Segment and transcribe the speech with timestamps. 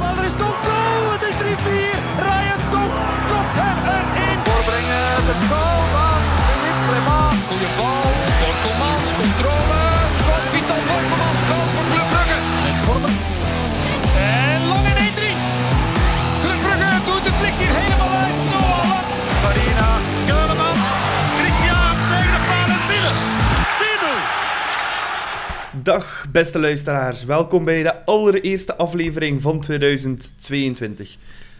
[0.00, 0.58] Maar er is toch!
[1.14, 1.38] Het is 3-4.
[2.26, 2.92] Ryan Top
[3.30, 4.38] kopt hem erin.
[4.46, 7.36] Voorbrengen de goal van Philippe Clement.
[7.48, 8.08] Goeie bal.
[8.40, 9.82] Borkelmans, controle.
[10.18, 12.38] Schot Vital Borkelmans, goal voor Club Brugge.
[12.64, 13.14] Met Vormer.
[14.16, 15.22] En lang in 1-3.
[16.42, 18.36] Club Brugge doet het licht hier helemaal uit.
[18.52, 19.89] Noah
[25.90, 31.16] Dag beste luisteraars, welkom bij de allereerste aflevering van 2022.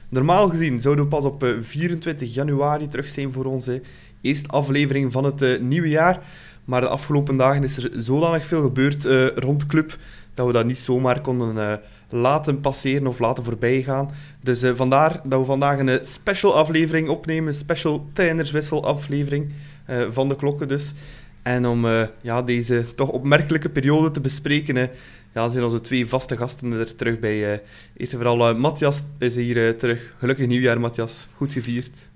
[0.08, 3.82] Normaal gezien zouden we pas op eh, 24 januari terug zijn voor onze
[4.20, 6.18] eerste aflevering van het eh, nieuwe jaar.
[6.64, 9.96] Maar de afgelopen dagen is er zodanig veel gebeurd eh, rond club
[10.34, 11.72] dat we dat niet zomaar konden eh,
[12.10, 14.10] laten passeren of laten voorbij gaan.
[14.42, 19.52] Dus eh, vandaar dat we vandaag een eh, special aflevering opnemen, special trainerswissel aflevering
[19.84, 20.92] eh, van de klokken dus.
[21.54, 24.90] En om eh, ja, deze toch opmerkelijke periode te bespreken,
[25.34, 27.52] ja, zijn onze twee vaste gasten er terug bij.
[27.52, 27.58] eh
[27.96, 30.14] eerst en vooral eh, Matthias is hier terug.
[30.18, 31.26] Gelukkig nieuwjaar, Matthias.
[31.36, 32.08] Goed gevierd.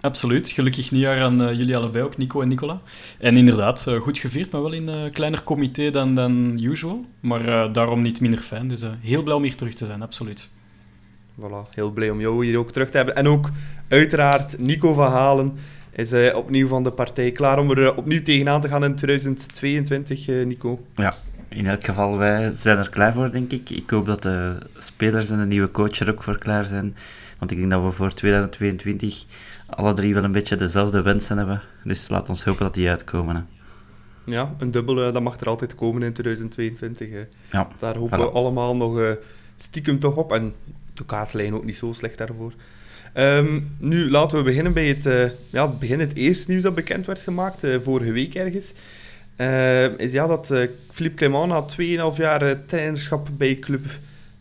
[0.00, 0.50] Absoluut.
[0.50, 2.80] Gelukkig nieuwjaar aan jullie allebei ook, Nico en Nicola.
[3.18, 7.04] En inderdaad, goed gevierd, maar wel in een kleiner comité dan, dan usual.
[7.20, 8.68] Maar daarom niet minder fijn.
[8.68, 10.48] Dus heel blij om hier terug te zijn, absoluut.
[11.40, 13.16] Voilà, heel blij om jou hier ook terug te hebben.
[13.16, 13.50] En ook
[13.88, 15.58] uiteraard Nico van Halen
[16.00, 17.32] is eh, opnieuw van de partij.
[17.32, 20.86] Klaar om er eh, opnieuw tegenaan te gaan in 2022, eh, Nico.
[20.94, 21.12] Ja,
[21.48, 23.70] in elk geval, wij zijn er klaar voor, denk ik.
[23.70, 26.96] Ik hoop dat de spelers en de nieuwe coach er ook voor klaar zijn.
[27.38, 29.24] Want ik denk dat we voor 2022
[29.66, 31.60] alle drie wel een beetje dezelfde wensen hebben.
[31.84, 33.36] Dus laat ons hopen dat die uitkomen.
[33.36, 33.42] Hè.
[34.24, 37.10] Ja, een dubbel, eh, dat mag er altijd komen in 2022.
[37.10, 37.18] eh.
[37.50, 39.16] Ja, Daar hopen we allemaal nog
[39.56, 40.32] stiekem toch op.
[40.32, 40.54] En
[40.94, 42.52] de kaartlijn ook niet zo slecht daarvoor.
[43.12, 46.00] Ehm, nu, laten we beginnen bij het, eh, ja, begin.
[46.00, 48.72] Het eerste nieuws dat bekend werd gemaakt, eh, vorige week ergens.
[49.36, 53.84] Eh, is ja, dat eh, Philippe Clement na 2,5 jaar trainerschap bij club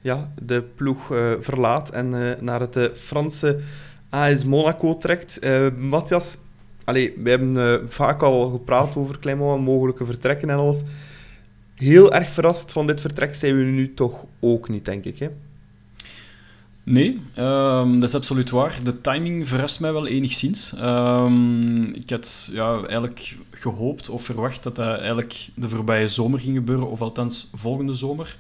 [0.02, 1.06] ja, de ploeg
[1.40, 3.60] verlaat en naar het Franse
[4.10, 5.40] AS Monaco trekt.
[5.40, 6.38] Eh Matthias,
[6.86, 10.82] we hebben vaak al gepraat over Clement, mogelijke vertrekken en alles.
[11.76, 15.20] Heel erg verrast van dit vertrek zijn we nu toch ook niet, denk ik.
[15.20, 15.30] Hè?
[16.84, 18.80] Nee, ehm, dat is absoluut waar.
[18.84, 20.74] De timing verrast mij wel enigszins.
[20.74, 26.56] Ehm, ik had ja, eigenlijk gehoopt of verwacht dat dat eigenlijk de voorbije zomer ging
[26.56, 28.36] gebeuren, of althans volgende zomer.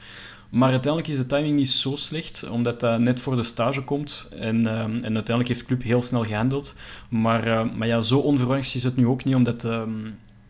[0.49, 4.29] Maar uiteindelijk is de timing niet zo slecht, omdat dat net voor de stage komt.
[4.39, 6.75] En, ehm, en uiteindelijk heeft de club heel snel gehandeld.
[7.09, 9.67] Maar, eh, maar ja, zo onverwachts is het nu ook niet, omdat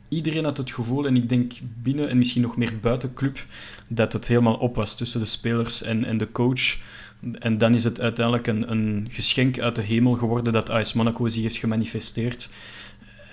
[0.09, 3.45] iedereen had het gevoel, en ik denk binnen en misschien nog meer buiten club,
[3.87, 6.77] dat het helemaal op was tussen de spelers en, en de coach.
[7.39, 11.27] En dan is het uiteindelijk een, een geschenk uit de hemel geworden dat AS Monaco
[11.27, 12.49] zich heeft gemanifesteerd.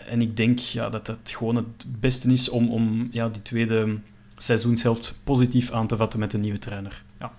[0.09, 3.99] En ik denk ja, dat het gewoon het beste is om, om ja, die tweede
[4.37, 7.03] seizoenshelft positief aan te vatten met een nieuwe trainer.
[7.19, 7.33] Ja.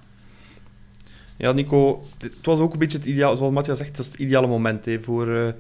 [1.37, 4.21] Ja, Nico, het was ook een beetje het ideaal, zoals Matthias zegt, het is het
[4.21, 5.53] ideale moment hè, voor eh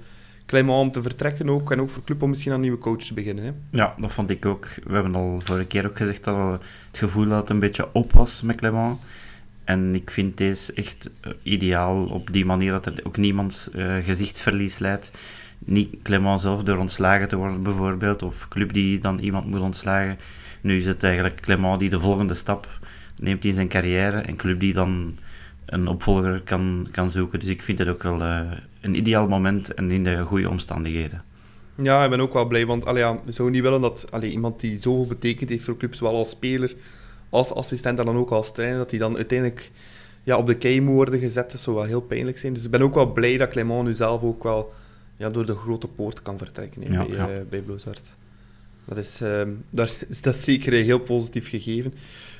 [0.47, 3.03] Clement om te vertrekken ook, en ook voor club om misschien aan een nieuwe coach
[3.03, 3.43] te beginnen.
[3.43, 3.51] Hè.
[3.77, 4.67] ja, dat vond ik ook.
[4.83, 7.93] We hebben al vorige keer ook gezegd dat we het gevoel dat het een beetje
[7.93, 8.99] op was met Clement.
[9.67, 13.95] En ik vind deze echt eh, ideaal op die manier dat er ook niemand eh,
[14.03, 15.11] gezichtsverlies leidt.
[15.65, 20.17] Niet Clement zelf door ontslagen te worden bijvoorbeeld, of club die dan iemand moet ontslagen.
[20.61, 22.79] Nu is het eigenlijk Clement die de volgende stap
[23.19, 25.17] neemt in zijn carrière en club die dan
[25.65, 27.39] een opvolger kan, kan zoeken.
[27.39, 28.39] Dus ik vind het ook wel eh,
[28.81, 31.23] een ideaal moment en in de goede omstandigheden.
[31.75, 34.59] Ja, ik ben ook wel blij, want allee, ja, zouden niet willen dat allee, iemand
[34.59, 36.75] die zoveel betekend heeft voor club, zowel als speler,
[37.29, 39.71] als assistent en dan ook als trainer, dat hij dan uiteindelijk
[40.23, 41.51] ja, op de kei moet worden gezet.
[41.51, 42.53] Dat zou wel heel pijnlijk zijn.
[42.53, 44.73] Dus ik ben ook wel blij dat Clement nu zelf ook wel
[45.17, 47.29] ja, door de grote poort kan vertrekken Ja, bij, ja.
[47.29, 48.15] eh, bij Blozart.
[48.85, 49.21] Dat is,
[49.69, 51.93] daar is dat zeker een heel positief gegeven.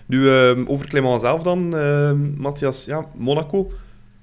[0.08, 3.72] Nu, ehm, over Clement zelf dan, ehm, Matthias, ja, Monaco.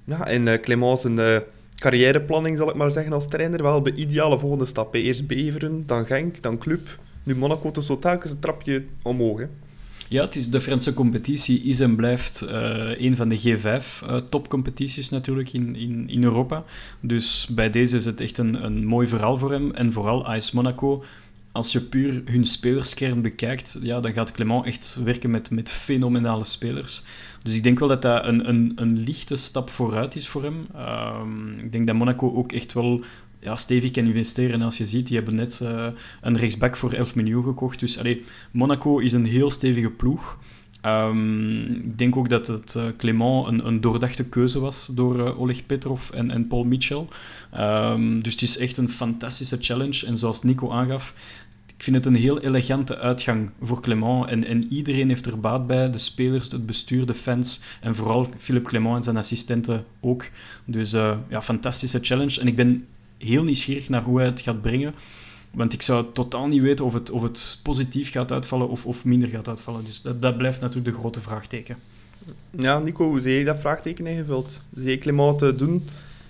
[0.04, 1.36] Ja, en eh Clement zijn eh,
[1.78, 4.94] carrièreplanning, zal ik maar zeggen, als trainer, wel de ideale volgende stap.
[4.94, 6.98] Eerst Beveren, dan Genk, dan Club.
[7.22, 9.42] Nu Monaco, dus zo telkens een trapje omhoog.
[10.14, 15.52] Ja, het is, de Franse competitie is en blijft eh, een van de G5-topcompetities natuurlijk
[15.52, 16.64] in, in, in Europa.
[17.00, 19.70] Dus bij deze is het echt een, een mooi verhaal voor hem.
[19.70, 21.04] En vooral AS Monaco,
[21.52, 26.44] als je puur hun spelerskern bekijkt, ja, dan gaat Clement echt werken met, met fenomenale
[26.44, 27.02] spelers.
[27.42, 30.66] Dus ik denk wel dat dat een, een, een lichte stap vooruit is voor hem.
[30.74, 33.04] Ehm, ik denk dat Monaco ook echt wel
[33.44, 34.52] ja, stevig kan investeren.
[34.52, 35.86] En als je ziet, die hebben net eh,
[36.20, 37.80] een rechtsback voor 11 miljoen gekocht.
[37.80, 40.38] Dus allee, Monaco is een heel stevige ploeg.
[40.80, 45.40] Ehm, ik denk ook dat het eh, Clement een, een doordachte keuze was door eh,
[45.40, 47.04] Oleg Petrov en, en Paul Mitchell.
[47.50, 50.06] Ehm, dus het is echt een fantastische challenge.
[50.06, 51.14] En zoals Nico aangaf,
[51.76, 54.28] ik vind het een heel elegante uitgang voor Clement.
[54.28, 55.90] En, en iedereen heeft er baat bij.
[55.90, 57.60] De spelers, het bestuur, de fans.
[57.80, 60.30] En vooral Philippe Clement en zijn assistenten ook.
[60.64, 60.90] Dus
[61.28, 62.40] ja, fantastische challenge.
[62.40, 62.86] En ik ben
[63.18, 64.94] heel nieuwsgierig naar hoe hij het gaat brengen.
[65.50, 69.04] Want ik zou totaal niet weten of het, of het positief gaat uitvallen of, of
[69.04, 69.84] minder gaat uitvallen.
[69.84, 71.76] Dus dat, dat blijft natuurlijk de grote vraagteken.
[72.50, 74.60] Ja, Nico, hoe zie je dat vraagteken ingevuld?
[74.74, 75.88] Zie je Clement te doen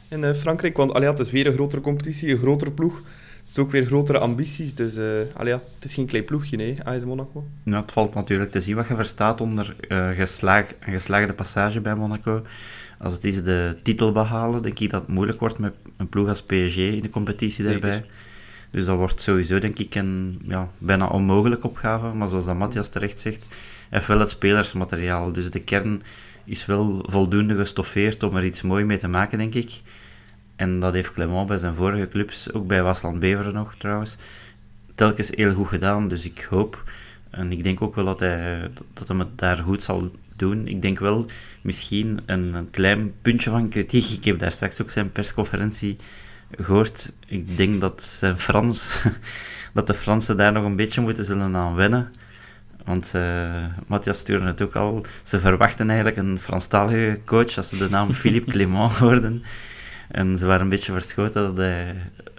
[0.08, 0.76] in uh, Frankrijk?
[0.76, 2.96] Want allee, het is weer een grotere competitie, een grotere ploeg.
[2.96, 4.74] Het is ook weer grotere ambities.
[4.74, 5.04] Dus uh,
[5.34, 7.44] allee, het is geen klein ploegje, nee, AS Monaco.
[7.62, 11.80] Nou, het valt natuurlijk te zien wat je verstaat onder uh, geslaag, een geslaagde passage
[11.80, 12.42] bij Monaco.
[13.04, 16.28] Als het is de titel behalen, denk ik dat het moeilijk wordt met een ploeg
[16.28, 17.80] als PSG in de competitie Zeker.
[17.80, 18.04] daarbij.
[18.70, 22.06] Dus dat wordt sowieso, denk ik, een ja, bijna onmogelijke opgave.
[22.06, 23.48] Maar zoals dat Matthias terecht zegt,
[23.90, 25.32] heeft wel het spelersmateriaal.
[25.32, 26.02] Dus de kern
[26.44, 29.80] is wel voldoende gestoffeerd om er iets moois mee te maken, denk ik.
[30.56, 34.16] En dat heeft Clement bij zijn vorige clubs, ook bij Wasland Beveren nog trouwens,
[34.94, 36.08] telkens heel goed gedaan.
[36.08, 36.82] Dus ik hoop,
[37.30, 40.68] en ik denk ook wel dat hij, dat hij het daar goed zal doen.
[40.68, 41.26] Ik denk wel
[41.62, 44.10] misschien een, een klein puntje van kritiek.
[44.10, 45.96] Ik heb daar straks ook zijn persconferentie
[46.50, 47.12] gehoord.
[47.26, 49.04] Ik denk dat zijn Frans,
[49.74, 52.10] dat de Fransen daar nog een beetje moeten zullen aan wennen.
[52.84, 55.04] Want uh, Matthias stuurde het ook al.
[55.22, 59.42] Ze verwachten eigenlijk een Franstalige coach als ze de naam Philippe Clément hoorden.
[60.08, 61.94] En ze waren een beetje verschoten dat hij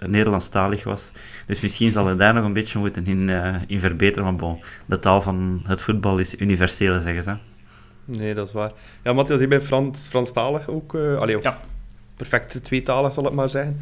[0.06, 1.12] Nederlandstalig was.
[1.46, 4.24] Dus misschien zal hij daar nog een beetje moeten in, uh, in verbeteren.
[4.24, 7.36] Maar bon, de taal van het voetbal is universeel, zeggen ze.
[8.06, 8.72] Nee, dat is waar.
[9.02, 10.94] Ja, Matthias, je bent Frans, Franstalig ook.
[10.94, 11.60] Uh, allee, ja.
[12.16, 13.80] Perfect tweetalig, zal ik maar zeggen.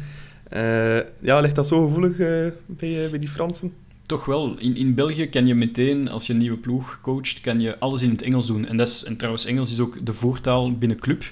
[0.53, 3.73] Uh, ja, ligt dat zo gevoelig uh, bij, bij die Fransen?
[4.05, 4.55] Toch wel.
[4.57, 8.01] In, in België kan je meteen, als je een nieuwe ploeg coacht, kan je alles
[8.01, 8.67] in het Engels doen.
[8.67, 11.23] En, dat is, en trouwens, Engels is ook de voertaal binnen club.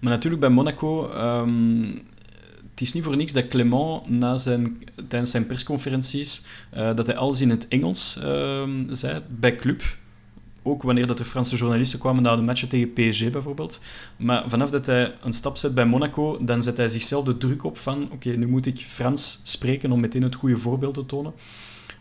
[0.00, 1.82] Maar natuurlijk bij Monaco, um,
[2.70, 6.42] het is niet voor niks dat Clement na zijn, tijdens zijn persconferenties,
[6.76, 9.82] uh, dat hij alles in het Engels uh, zei bij club
[10.66, 13.80] ook wanneer dat de Franse journalisten kwamen na de matchen tegen PSG bijvoorbeeld.
[14.16, 17.64] Maar vanaf dat hij een stap zet bij Monaco, dan zet hij zichzelf de druk
[17.64, 21.32] op van oké, nu moet ik Frans spreken om meteen het goede voorbeeld te tonen.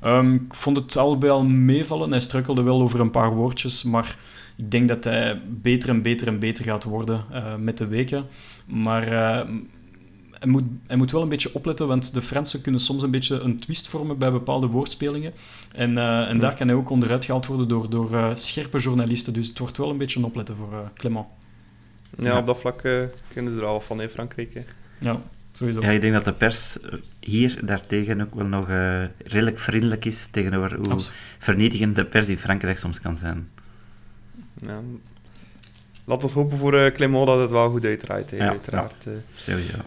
[0.03, 2.11] Um, ik vond het al al meevallen.
[2.11, 4.17] Hij struikelde wel over een paar woordjes, maar
[4.55, 8.25] ik denk dat hij beter en beter en beter gaat worden uh, met de weken.
[8.65, 9.55] Maar uh,
[10.39, 13.39] hij moet, hij moet wel een beetje opletten, want de Fransen kunnen soms een beetje
[13.39, 15.33] een twist vormen bij bepaalde woordspelingen.
[15.73, 19.33] En, uh, en daar kan hij ook onderuit gehaald worden door, door uh, scherpe journalisten.
[19.33, 21.25] Dus het wordt wel een beetje een opletten voor uh, Clement.
[22.17, 22.81] Ja, ja, op dat vlak
[23.27, 24.53] kunnen ze er al van in Frankrijk.
[24.53, 24.61] Hè.
[24.99, 25.21] Ja,
[25.51, 25.81] sowieso.
[25.81, 26.77] Ja, ik denk dat de pers
[27.19, 28.67] hier daartegen ook wel nog
[29.17, 31.19] redelijk vriendelijk is tegenover hoe Absoluut.
[31.37, 33.47] vernietigend de pers in Frankrijk soms kan zijn.
[34.61, 34.79] Ja.
[36.05, 39.03] Laten we hopen voor Clement dat het wel goed uitdraait, ja, uiteraard.
[39.03, 39.77] Ja, sowieso.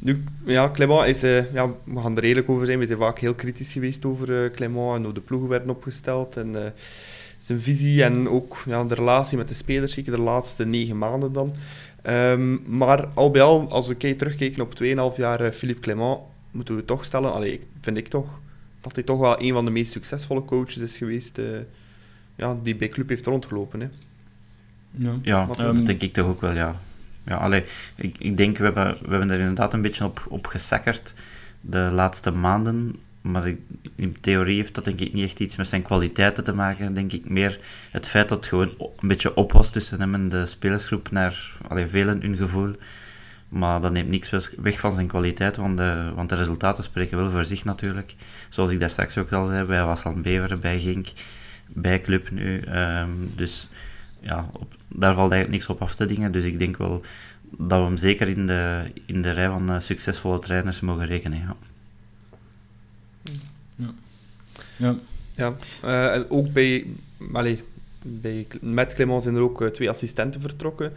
[0.00, 2.78] Nu, ja, Clement is, uh, ja, we gaan er redelijk over zijn.
[2.78, 6.36] We zijn vaak heel kritisch geweest over uh, Clement en hoe de ploegen werden opgesteld.
[6.36, 6.60] En uh,
[7.38, 11.32] zijn visie en ook ja, de relatie met de spelers, zeker de laatste negen maanden
[11.32, 11.52] dan.
[12.06, 16.18] Um, maar al bij al, als we kijk, terugkijken op 2,5 jaar Philippe Clement,
[16.50, 18.26] moeten we toch stellen, allee, vind ik toch,
[18.80, 21.40] dat hij toch wel een van de meest succesvolle coaches is geweest
[22.38, 23.80] ja, die bij club heeft rondgelopen.
[23.80, 23.88] Hè.
[24.90, 26.80] Ja, ja dat denk ik toch ook wel, ja.
[27.28, 27.64] Ja, allee,
[27.94, 31.14] ik, ik denk, we hebben, we hebben er inderdaad een beetje op, op gesakkerd
[31.60, 32.96] de laatste maanden.
[33.20, 33.52] Maar
[33.94, 36.94] in theorie heeft dat denk ik niet echt iets met zijn kwaliteiten te maken.
[36.94, 37.60] Denk ik meer
[37.90, 41.52] het feit dat het gewoon een beetje op was tussen hem en de spelersgroep naar
[41.68, 42.76] allee, velen hun gevoel.
[43.48, 47.30] Maar dat neemt niks weg van zijn kwaliteit, want de, want de resultaten spreken wel
[47.30, 48.14] voor zich natuurlijk.
[48.48, 51.06] Zoals ik daar straks ook al zei, bij Wasland Beveren, bij Gink,
[51.66, 52.62] bij Club nu.
[52.68, 53.68] Um, dus
[54.20, 56.32] ja, op, daar valt eigenlijk niks op af te dingen.
[56.32, 57.00] Dus ik denk wel
[57.50, 61.38] dat we hem zeker in de, in de rij van uh, succesvolle trainers mogen rekenen.
[61.38, 61.56] Ja.
[63.74, 63.94] Ja.
[64.76, 64.94] ja.
[65.34, 66.86] ja uh, ook bij,
[67.32, 67.58] allez,
[68.02, 70.92] bij, met Clement zijn er ook uh, twee assistenten vertrokken.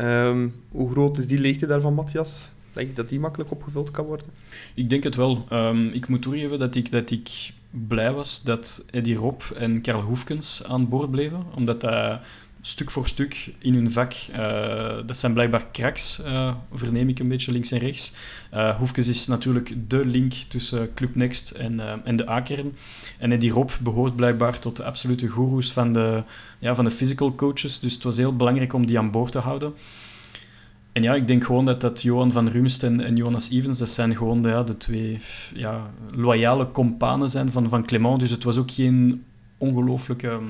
[0.00, 2.48] Um, hoe groot is die leegte daarvan, Matthias?
[2.72, 4.26] Denk je dat die makkelijk opgevuld kan worden?
[4.74, 5.46] Ik denk het wel.
[5.52, 10.00] Um, ik moet toegeven dat ik, dat ik blij was dat Eddie Rob en Karel
[10.00, 11.42] Hoefkens aan boord bleven.
[11.54, 12.20] Omdat dat
[12.66, 14.12] stuk voor stuk in hun vak.
[14.30, 18.14] Uh, dat zijn blijkbaar cracks, uh, verneem ik een beetje links en rechts.
[18.54, 22.74] Uh, Hoefkes is natuurlijk de link tussen Club Next en, en de A-kern.
[23.18, 26.22] En Eddie Rob behoort blijkbaar tot de absolute goeroes van de,
[26.58, 27.78] ja, van de physical coaches.
[27.78, 29.72] Dus het was heel belangrijk om die aan boord te houden.
[30.92, 33.90] En ja, ik denk gewoon dat, dat Johan van Rumst en, en Jonas Evans, dat
[33.90, 35.18] zijn gewoon de, ja, de twee
[35.54, 38.20] ja, loyale companen zijn van, van Clement.
[38.20, 39.24] Dus het was ook geen
[39.58, 40.40] ongelooflijke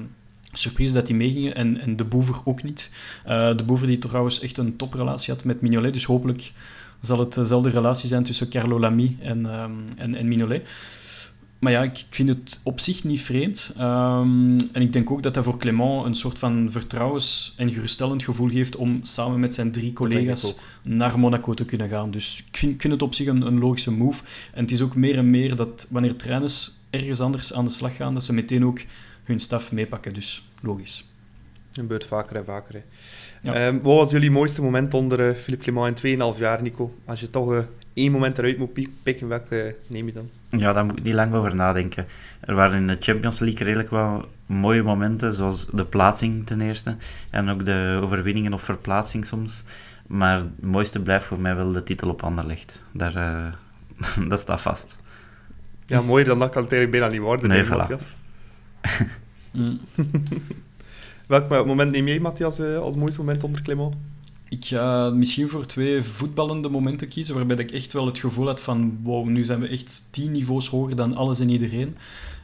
[0.59, 2.91] surprise dat die meegingen en, en de Boever ook niet.
[3.29, 6.53] Uh, de Boever die trouwens echt een toprelatie had met Mignolet, dus hopelijk
[7.01, 10.69] zal het dezelfde relatie zijn tussen Carlo Lamy en, um, en, en Mignolet.
[11.59, 13.73] maar ja, ik, ik vind het op zich niet vreemd.
[13.77, 18.23] Ehm, en ik denk ook dat dat voor Clément een soort van vertrouwens- en geruststellend
[18.23, 22.11] gevoel geeft om samen met zijn drie collega's naar Monaco te kunnen gaan.
[22.11, 24.23] Dus ik vind, ik vind het op zich een, een logische move.
[24.53, 27.97] En het is ook meer en meer dat wanneer trainers ergens anders aan de slag
[27.97, 28.81] gaan, dat ze meteen ook
[29.25, 30.13] hun staf meepakken.
[30.15, 31.13] Dus logisch.
[31.69, 32.75] Dat gebeurt vaker en vaker.
[32.75, 32.83] Hè.
[33.43, 33.55] Ja.
[33.55, 36.95] Ehm, wat was jullie mooiste moment onder eh, Philippe Clement in 2,5 jaar, Nico?
[37.05, 37.59] Als je toch eh,
[37.95, 40.31] één moment eruit moet pi- pikken, welke eh, neem je dan?
[40.49, 42.07] Ja, daar moet ik niet lang over nadenken.
[42.41, 46.97] Er waren in de Champions League redelijk wel mooie momenten, zoals de plaatsing ten eerste.
[47.31, 49.65] En ook de overwinningen of verplaatsing soms.
[50.07, 52.83] Maar het mooiste blijft voor mij wel de titel op Anderlecht.
[52.93, 53.53] Daar, eh,
[54.29, 54.99] dat staat vast.
[55.87, 57.49] Ja, mooier dan dat kan het eigenlijk bijna niet worden.
[57.49, 58.05] Nee, voilà.
[59.53, 59.81] Mm.
[61.27, 63.95] Welk mo- moment neem jij, Matthias, eh, als mooiste moment onder Clement?
[64.49, 68.61] Ik ga misschien voor twee voetballende momenten kiezen, waarbij ik echt wel het gevoel had
[68.61, 71.97] van wow, nu zijn we echt tien niveaus hoger dan alles en iedereen.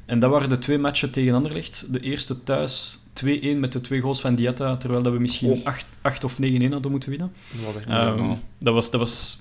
[0.07, 1.87] En dat waren de twee matchen tegen Anderlecht.
[1.93, 5.65] De eerste thuis 2-1 met de twee goals van Diatta, terwijl dat we misschien Oh.
[5.67, 7.33] 8, 8 of 9-1 hadden moeten winnen.
[7.53, 9.41] Dat was echt Ehm, dat, was, dat was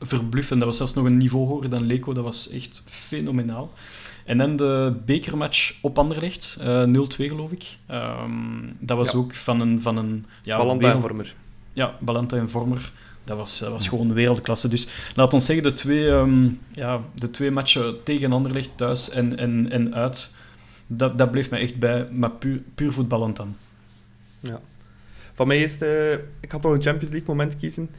[0.00, 0.58] verbluffend.
[0.60, 2.12] Dat was zelfs nog een niveau hoger dan Leco.
[2.12, 3.70] Dat was echt fenomenaal.
[4.24, 7.76] En dan de bekermatch op Anderlecht, eh 0-2 geloof ik.
[7.86, 8.30] Ehm,
[8.80, 9.18] dat was Ja.
[9.18, 9.82] ook van een...
[9.82, 11.34] Van een ja, Balanta wereld- Vormer.
[11.72, 12.92] ja, Balanta en Vormer.
[13.24, 14.68] Dat was, dat was gewoon wereldklasse.
[14.68, 19.38] Dus laat ons zeggen, de twee, ehm, ja, de twee matchen tegen Anderlecht, thuis en,
[19.38, 20.34] en, en uit,
[20.86, 23.56] dat, dat bleef mij echt bij, maar puur, puur voetballend dan.
[24.40, 24.60] Ja.
[25.34, 27.90] Van mij is eh, ik ga toch een Champions League moment kiezen.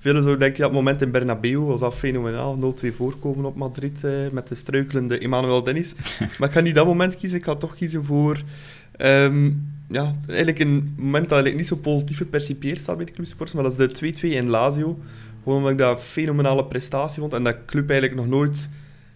[0.00, 2.74] Velen zouden denken dat moment in Bernabeu was al fenomenaal.
[2.84, 5.94] 0-2 voorkomen op Madrid eh, met de struikelende Emmanuel Dennis.
[6.38, 7.38] maar ik ga niet dat moment kiezen.
[7.38, 8.42] Ik ga toch kiezen voor...
[8.96, 9.50] ehm,
[9.88, 13.52] ja, eigenlijk een moment dat eigenlijk niet zo positief gepercipieerd staat bij de clubsporters.
[13.52, 14.98] Maar dat is de 2-2 in Lazio.
[15.42, 17.32] Gewoon omdat ik dat een fenomenale prestatie vond.
[17.32, 18.68] En dat club eigenlijk nog nooit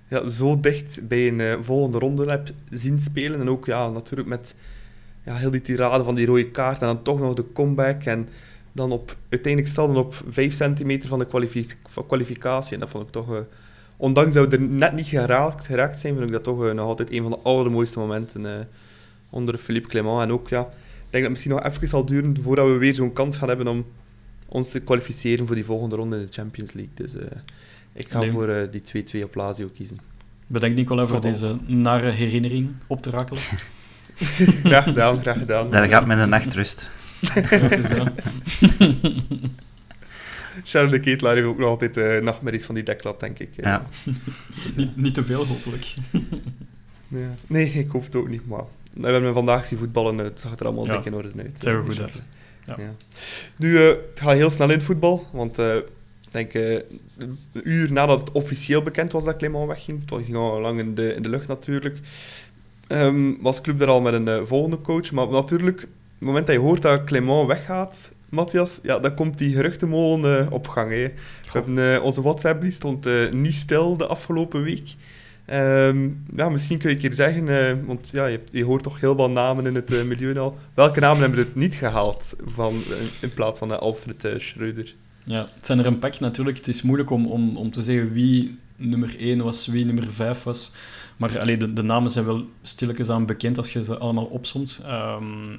[0.08, 3.40] ja, zo dicht bij een eh, volgende ronde heb zien spelen.
[3.40, 4.54] En ook ja, natuurlijk met
[5.24, 8.04] ja, heel die tirade van die rode kaart en dan toch nog de comeback.
[8.04, 8.28] En
[8.74, 11.52] dan op, uiteindelijk stelden op 5 centimeter van de
[12.06, 12.74] kwalificatie.
[12.74, 13.40] En dat vond ik toch, eh,
[13.96, 16.86] ondanks dat we er net niet geraakt, geraakt zijn, vind ik dat toch eh, nog
[16.86, 18.64] altijd een van de allermooiste momenten eh,
[19.30, 20.20] onder Philippe Clement.
[20.20, 22.94] En ook, ja, ik denk dat het misschien nog even zal duren voordat we weer
[22.94, 23.84] zo'n kans gaan hebben om
[24.48, 26.92] ons te kwalificeren voor die volgende ronde in de Champions League.
[26.94, 27.12] Dus
[27.92, 28.30] ik ga Nee.
[28.30, 29.98] voor die 2-2 op Lazio kiezen.
[30.46, 33.42] Bedankt Nicola voor deze nare herinnering op te rakelen.
[34.64, 35.70] graag gedaan, graag gedaan.
[35.70, 36.90] Daar gaat mijn nachtrust.
[37.60, 38.10] Wat is dat?
[40.64, 43.56] Sharon de Ketelaar heeft ook nog altijd eh, nachtmerries van die deklap, denk ik.
[43.56, 43.64] eh.
[43.64, 43.82] Ja.
[44.76, 45.94] niet, niet te veel, hopelijk.
[47.08, 47.34] Ja.
[47.46, 48.62] Nee, ik hoop het ook niet, maar
[48.94, 51.64] we hebben vandaag zien voetballen, het zag er allemaal Ja, dik in orde uit.
[51.64, 52.22] er eh, goed uit.
[52.64, 52.74] Ja.
[52.78, 52.90] Ja.
[53.56, 55.82] Nu, eh, het gaat heel snel in het voetbal, want eh, ik
[56.30, 56.72] denk eh,
[57.18, 60.94] een uur nadat het officieel bekend was dat Clement wegging, het ging al lang in
[60.94, 61.98] de, in de lucht natuurlijk,
[62.86, 65.10] ehm, was Club er al met een volgende coach.
[65.12, 65.86] Maar natuurlijk,
[66.24, 70.52] het moment dat je hoort dat Clement weggaat, Matthias, ja, dan komt die geruchtenmolen eh,
[70.52, 70.90] op gang.
[70.90, 70.96] Hè.
[70.96, 71.12] We
[71.52, 74.94] hebben, eh, onze WhatsApp die stond eh, niet stil de afgelopen week.
[75.44, 79.30] Ehm, ja, misschien kun je een keer zeggen, want ja, je, hoort toch heel wat
[79.30, 80.58] namen in het milieu al.
[80.74, 82.74] Welke namen hebben het niet gehaald van,
[83.20, 84.94] in plaats van Alfred Schreuder?
[85.24, 86.56] Ja, het zijn er een pak natuurlijk.
[86.56, 90.42] Het is moeilijk om, om, om te zeggen wie nummer 1 was, wie nummer 5
[90.42, 90.74] was.
[91.16, 94.80] Maar allee, de, de namen zijn wel stilletjes aan bekend als je ze allemaal opsomt.
[94.84, 95.56] Ehm,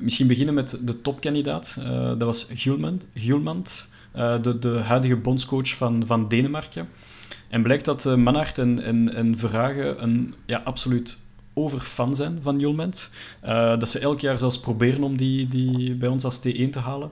[0.00, 1.78] misschien beginnen met de topkandidaat.
[1.82, 6.88] Eh, dat was Hjulmand, Hjulmand eh, de, de huidige bondscoach van, van Denemarken.
[7.48, 11.18] En blijkt dat uh, Manhart en, en, en Verhagen een ja, absoluut
[11.54, 13.10] overfan zijn van Hjulmand.
[13.44, 16.78] Uh, dat ze elk jaar zelfs proberen om die, die bij ons als T1 te
[16.78, 17.10] halen.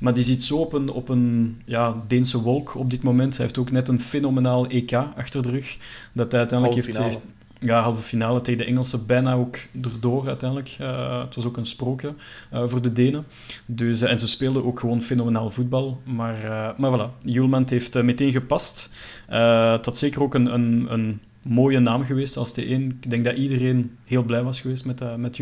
[0.00, 3.36] Maar die zit zo op een, op een ja, Deense wolk op dit moment.
[3.36, 5.76] Hij heeft ook net een fenomenaal EK achter de rug.
[6.12, 7.20] Dat hij uiteindelijk Halve heeft...
[7.60, 9.06] Ja, halve finale tegen de Engelsen.
[9.06, 10.76] Bijna ook erdoor uiteindelijk.
[10.80, 12.14] Uh, het was ook een sprookje
[12.52, 13.26] uh, voor de Denen.
[13.66, 16.00] Dus, uh, en ze speelden ook gewoon fenomenaal voetbal.
[16.04, 18.90] Maar, maar voilà, Hjulmand heeft meteen gepast.
[19.26, 22.98] Het had zeker ook een, een, een mooie naam geweest als de een.
[23.02, 25.38] Ik denk dat iedereen heel blij was geweest met, uh, met.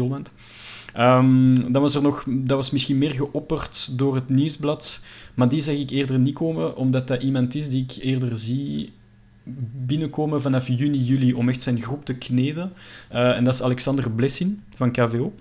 [0.99, 5.05] Um, dan was er nog, dat was misschien meer geopperd door het nieuwsblad.
[5.35, 8.93] Maar die zag ik eerder niet komen, omdat dat iemand is die ik eerder zie
[9.87, 12.73] binnenkomen vanaf juni, juli om echt zijn groep te kneden.
[13.13, 15.33] Uh, en dat is Alexander Blessin van KVO.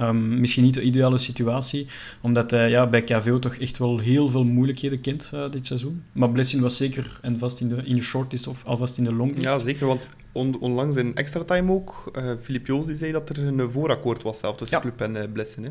[0.00, 1.86] Um, misschien niet de ideale situatie,
[2.20, 6.02] omdat hij ja, bij KVO toch echt wel heel veel moeilijkheden kent uh, dit seizoen.
[6.12, 9.12] Maar Blessin was zeker en vast in de, in de shortlist of alvast in de
[9.12, 9.44] longlist.
[9.44, 13.28] Ja, zeker, want on, onlangs in extra time ook, uh, Filip Joos die zei dat
[13.28, 14.82] er een voorakkoord was zelf tussen Ja.
[14.82, 15.64] Club en uh, Blessin.
[15.64, 15.70] Hè?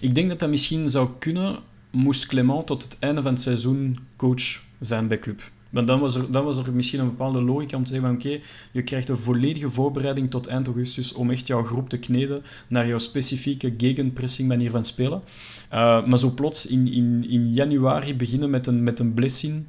[0.00, 1.58] Ik denk dat dat misschien zou kunnen,
[1.90, 5.50] moest Clement tot het einde van het seizoen coach zijn bij Club.
[5.70, 8.16] Maar dan was, er, dan was er misschien een bepaalde logica om te zeggen van
[8.16, 8.40] oké,
[8.72, 12.86] je krijgt een volledige voorbereiding tot eind augustus om echt jouw groep te kneden naar
[12.86, 15.22] jouw specifieke gegenpressing manier van spelen.
[15.72, 19.64] Uh, maar zo plots in, in, in januari beginnen met een, met een blessing,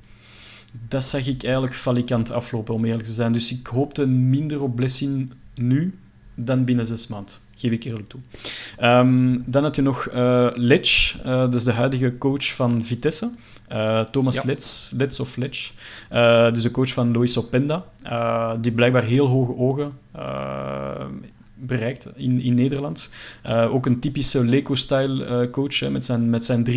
[0.88, 3.31] dat zag ik eigenlijk falikant aflopen, om eerlijk te zijn.
[3.31, 5.93] Dus ik hoopte minder op blessing nu
[6.36, 7.36] dan binnen zes maanden.
[7.55, 8.20] Geef ik eerlijk toe.
[8.81, 13.31] Um, dan had je nog uh, Lech, uh, dat is de huidige coach van Vitesse.
[13.71, 14.55] Uh, Thomas ja.
[14.97, 15.71] Letz of Lech,
[16.53, 17.85] dus de coach van Luis Openda,
[18.61, 19.93] die blijkbaar heel hoge ogen
[21.55, 23.11] bereikt in, in Nederland.
[23.45, 26.71] ook een typische Leco-style coach hè, met zijn, met zijn 3-5-2.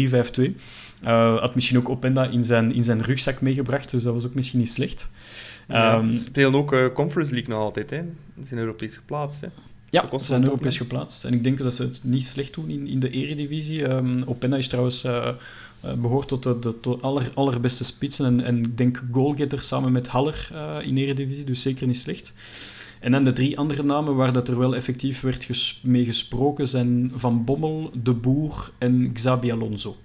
[1.04, 4.34] Uh, had misschien ook Openda in zijn, in zijn rugzak meegebracht, dus dat was ook
[4.34, 5.10] misschien niet slecht.
[5.68, 8.02] Ja, um, spelen ook Conference League nog altijd, hè?
[8.40, 9.48] Ze zijn Europees geplaatst, hè?
[9.94, 11.24] Ja, ze zijn Europees geplaatst.
[11.24, 13.88] En ik denk dat ze het niet slecht doen in, in de eredivisie.
[13.88, 15.04] Um, Openda is trouwens...
[15.04, 15.28] Uh,
[15.98, 20.08] behoort tot de, de tot aller, allerbeste spitsen en, en ik denk goalgetter samen met
[20.08, 22.34] Haller uh, in Eredivisie, dus zeker niet slecht.
[23.00, 26.68] En dan de drie andere namen waar dat er wel effectief werd ges mee gesproken
[26.68, 29.96] zijn Van Bommel, De Boer en Xabi Alonso.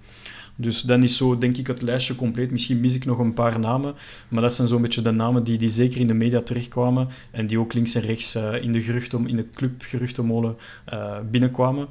[0.60, 2.50] Dus dan is zo, denk ik, het lijstje compleet.
[2.50, 3.94] Misschien mis ik nog een paar namen,
[4.28, 7.46] maar dat zijn zo'n beetje de namen die, die zeker in de media terechtkwamen en
[7.46, 10.56] die ook links en rechts uh, in de, geruchten, in de club geruchtenmolen
[10.92, 11.88] uh, binnenkwamen.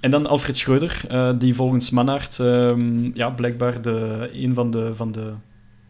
[0.00, 4.94] En dan Alfred Schreuder, uh, die volgens Mannaert ehm, ja, blijkbaar de, een van de,
[4.94, 5.32] van de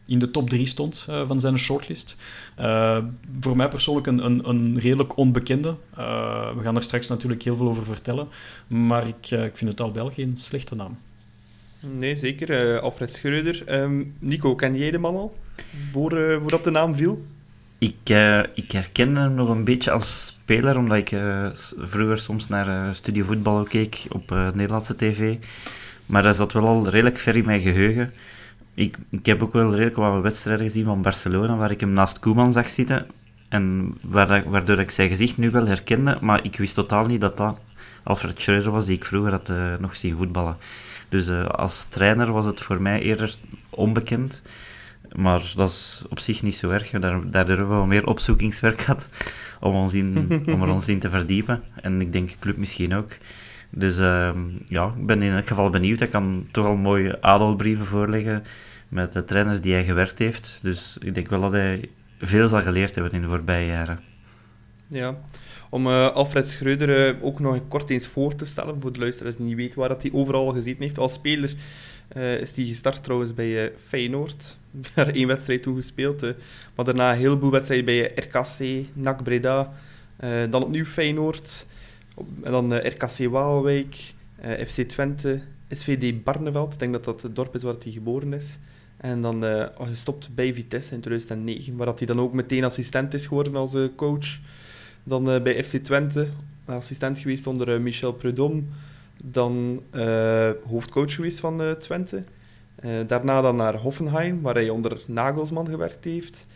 [0.07, 2.17] in de top 3 stond van zijn shortlist.
[3.41, 5.77] Voor mij persoonlijk een, een, een redelijk onbekende.
[6.55, 8.29] We gaan er straks natuurlijk heel veel over vertellen.
[8.67, 10.99] Maar ik, ik vind het al wel geen slechte naam.
[11.81, 12.75] Nee, zeker.
[12.75, 13.83] Uh, Alfred Schreuder.
[13.83, 15.37] Um, Nico, ken jij de man al?
[15.93, 17.25] Voor, uh, voordat de naam viel?
[17.79, 21.09] Ik, uh, ik herken hem nog een beetje als speler, omdat ik
[21.79, 25.37] vroeger soms naar Studio Voetbal keek op Nederlandse tv.
[26.07, 28.13] Maar hij zat wel al redelijk ver in mijn geheugen.
[28.75, 32.19] Ik, ik heb ook wel redelijk wat wedstrijden gezien van Barcelona, waar ik hem naast
[32.19, 33.07] Koeman zag zitten.
[33.49, 37.59] En waardoor ik zijn gezicht nu wel herkende, maar ik wist totaal niet dat dat
[38.03, 40.57] Alfred Schreuder was, die ik vroeger had nog zien voetballen.
[41.11, 43.35] Dus uh, als trainer was het voor mij eerder
[43.71, 44.43] onbekend.
[45.13, 46.91] Maar dat is op zich niet zo erg.
[46.91, 49.09] Daar, daardoor hebben we wel meer opzoekingswerk gehad
[49.61, 51.63] om, ons in, om er ons in te verdiepen.
[51.75, 53.11] En ik denk de club misschien ook.
[53.71, 54.31] Dus uh,
[54.67, 56.01] ja, ik ben in elk geval benieuwd.
[56.01, 58.45] Ik kan toch al mooie adelbrieven voorleggen
[58.89, 60.59] met de trainers die hij gewerkt heeft.
[60.63, 64.01] Dus ik denk wel dat hij veel zal geleerd hebben in de voorbije jaren.
[64.87, 65.17] Ja,
[65.71, 69.37] om uh, Alfred Schreuder uh, ook nog kort eens voor te stellen, voor de luisteraars
[69.37, 70.99] die niet weten waar dat hij overal gezeten heeft.
[70.99, 71.55] Als speler
[72.17, 74.57] uh, is hij gestart trouwens bij Feyenoord.
[74.95, 76.21] Daar één wedstrijd toe gespeeld.
[76.75, 79.73] maar daarna een heleboel wedstrijden bij RKC, NAC Breda.
[80.51, 81.67] dan opnieuw Feyenoord.
[82.43, 84.15] En dan RKC Waalwijk,
[84.67, 86.73] FC Twente, SVD Barneveld.
[86.73, 88.59] Ik denk dat dat het dorp is waar hij geboren is.
[88.97, 93.27] En dan gestopt bij Vitesse in 2009, waar dat hij dan ook meteen assistent is
[93.27, 94.39] geworden als coach.
[95.03, 96.29] Dan uh, bij FC Twente,
[96.65, 98.63] assistent geweest onder uh, Michel Prudhomme.
[99.25, 102.23] Dan uh, hoofdcoach geweest van Twente.
[103.07, 106.47] daarna dan naar Hoffenheim, waar hij onder Nagelsman gewerkt heeft.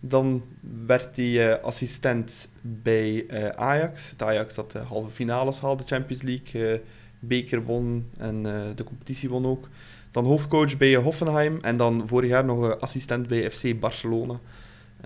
[0.00, 0.42] Dan
[0.86, 4.10] werd hij assistent bij Ajax.
[4.10, 6.82] Het Ajax dat de halve finales haalde, Champions League,
[7.18, 8.42] beker won en
[8.74, 9.68] de competitie won ook.
[10.10, 14.40] Dan hoofdcoach bij Hoffenheim en dan vorig jaar nog assistent bij FC Barcelona.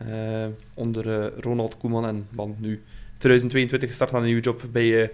[0.08, 2.82] Uh, onder uh, Ronald Koeman en van nu
[3.18, 5.08] 2022 start aan een nieuwe job bij uh,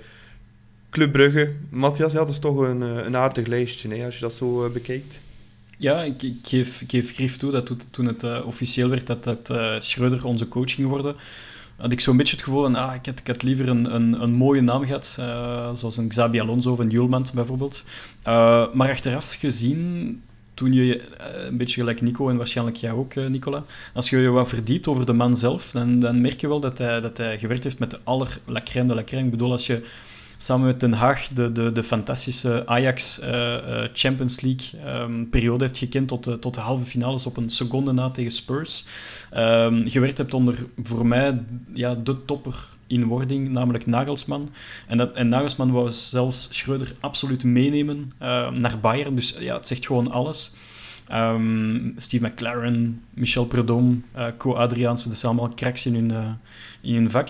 [0.91, 1.53] Club Brugge.
[1.69, 5.21] Matthias, dat is toch een, een aardig lijstje hè, als je dat zo bekijkt.
[5.79, 9.53] Ja, ik, ik, geef, geef grief toe dat toen het officieel werd dat, dat
[9.85, 11.17] Schreuder onze coach ging worden,
[11.77, 14.23] had ik zo'n beetje het gevoel van, ah, ik had, ik had liever een, een,
[14.23, 15.07] een mooie naam gehad,
[15.79, 17.85] zoals een Xabi Alonso of een Julmans bijvoorbeeld.
[18.75, 20.23] maar achteraf gezien
[20.57, 23.64] toen je, eh, een beetje gelijk Nico en waarschijnlijk jij ook, eh, Nicola,
[23.95, 26.79] als je je wat verdiept over de man zelf, dan, dan merk je wel dat
[26.79, 29.03] hij, dat hij gewerkt heeft met de aller la de la.
[29.03, 29.83] Ik bedoel, als je
[30.37, 35.79] samen met Den Haag de, de, de fantastische Ajax uh, Champions League um, periode hebt
[35.79, 38.85] gekend tot de, tot de halve finales op een seconde na tegen Spurs.
[39.37, 41.42] Um, gewerkt hebt onder voor mij
[41.73, 42.55] ja, de topper
[42.87, 44.49] in wording, namelijk Nagelsman.
[44.87, 49.14] En, dat, en Nagelsman wou zelfs Schreuder absoluut meenemen uh, naar Bayern.
[49.14, 50.53] Dus ja, het zegt gewoon alles.
[51.12, 56.31] Um, Steve McLaren, Michel Prudhomme, uh, Co Adriaanse, dat zijn allemaal cracks in hun, uh,
[56.87, 57.29] in hun vak.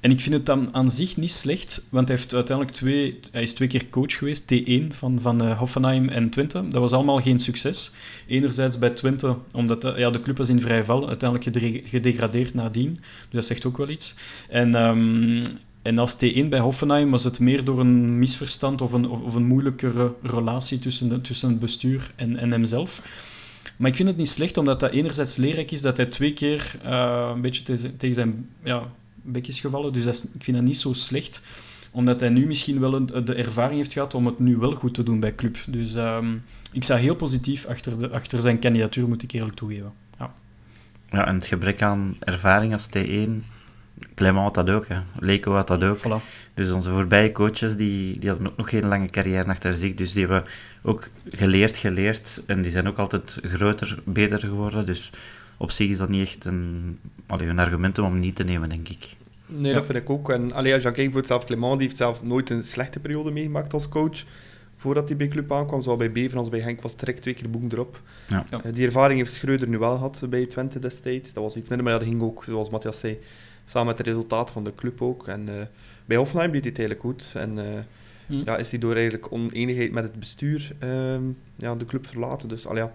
[0.00, 3.42] En ik vind het dan aan zich niet slecht, want hij, heeft uiteindelijk twee, hij
[3.42, 6.68] is twee keer coach geweest, T1 van, van uh, Hoffenheim en Twente.
[6.68, 7.92] Dat was allemaal geen succes.
[8.26, 11.58] Enerzijds bij Twente, omdat de, ja, de club was in vrij val, uiteindelijk
[11.88, 12.92] gedegradeerd nadien.
[12.92, 14.14] Dus dat zegt ook wel iets.
[14.48, 15.40] En um,
[15.82, 19.46] en als T1 bij Hoffenheim was het meer door een misverstand of een, of een
[19.46, 23.02] moeilijkere relatie tussen, tussen het bestuur en, en hemzelf.
[23.78, 26.80] Maar ik vind het niet slecht, omdat dat enerzijds leerrijk is dat hij twee keer
[26.84, 27.62] uh, een beetje
[27.96, 28.82] tegen, zijn ja,
[29.14, 29.92] bek is gevallen.
[29.92, 31.42] Dus dat ik vind dat niet zo slecht,
[31.90, 35.02] omdat hij nu misschien wel de ervaring heeft gehad om het nu wel goed te
[35.02, 35.56] doen bij club.
[35.68, 39.92] Dus um, ik sta heel positief achter, de, achter zijn kandidatuur, moet ik eerlijk toegeven.
[40.18, 40.34] Ja.
[41.10, 43.30] Ja, en het gebrek aan ervaring als T1,
[44.14, 44.98] Clement had dat ook, hè.
[45.18, 45.98] Leco had dat ook.
[45.98, 46.24] Voilà.
[46.54, 50.12] Dus onze voorbije coaches, die, die hadden ook nog geen lange carrière achter zich, dus
[50.12, 50.44] die hebben
[50.82, 55.10] ook geleerd, geleerd, en die zijn ook altijd groter, beter geworden, dus
[55.56, 58.88] op zich is dat niet echt een, allee, een argument om niet te nemen, denk
[58.88, 59.16] ik.
[59.46, 60.30] Nee, dat vind ik ook.
[60.30, 63.30] En allee, als je kijkt voor zelf Clement, die heeft zelf nooit een slechte periode
[63.30, 64.24] meegemaakt als coach
[64.76, 65.82] voordat hij bij club aankwam.
[65.82, 68.00] Zowel bij Bever als bij Henk was direct twee keer boeken erop.
[68.28, 68.44] Ja.
[68.52, 71.32] Uh, die ervaring heeft Schreuder nu wel gehad bij Twente destijds.
[71.32, 73.18] Dat was iets minder, maar dat ging ook, zoals Matthias zei,
[73.68, 75.28] samen met de resultaten van de club ook.
[75.28, 75.54] En uh,
[76.06, 77.32] bij Hoffenheim deed hij het eigenlijk goed.
[77.34, 77.64] En uh,
[78.26, 78.42] hmm.
[78.44, 80.72] ja, is hij door eigenlijk oneenigheid met het bestuur
[81.56, 82.48] ja, de club verlaten.
[82.48, 82.92] Dus allee, ja,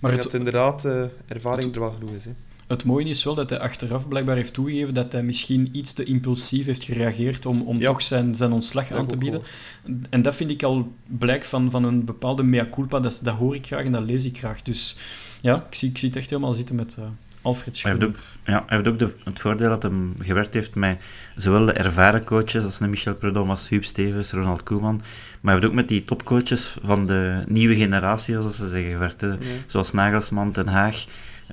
[0.00, 0.84] maar het, dat inderdaad
[1.26, 2.24] ervaring het, er wel genoeg is.
[2.24, 2.30] Hè.
[2.66, 6.04] Het mooie is wel dat hij achteraf blijkbaar heeft toegegeven dat hij misschien iets te
[6.04, 7.86] impulsief heeft gereageerd om, om ja.
[7.86, 9.42] toch zijn, zijn ontslag aan te bieden.
[9.44, 10.08] Gehoord.
[10.10, 13.00] En dat vind ik al blijk van, van een bepaalde mea culpa.
[13.00, 14.62] Dat, dat hoor ik graag en dat lees ik graag.
[14.62, 14.96] Dus
[15.40, 17.04] ja, ik zie, ik zie het echt helemaal zitten met uh,
[17.42, 17.82] Alfred.
[17.82, 21.02] Hij heeft ook, ja, hij heeft ook de, het voordeel dat hij gewerkt heeft met
[21.36, 24.96] zowel de ervaren coaches als Michel Prudhomme, als Huub Stevens, Ronald Koeman.
[24.96, 29.24] Maar hij heeft ook met die topcoaches van de nieuwe generatie, zoals ze zeggen, gewerkt.
[29.66, 31.04] Zoals Nagelsman, Ten Haag.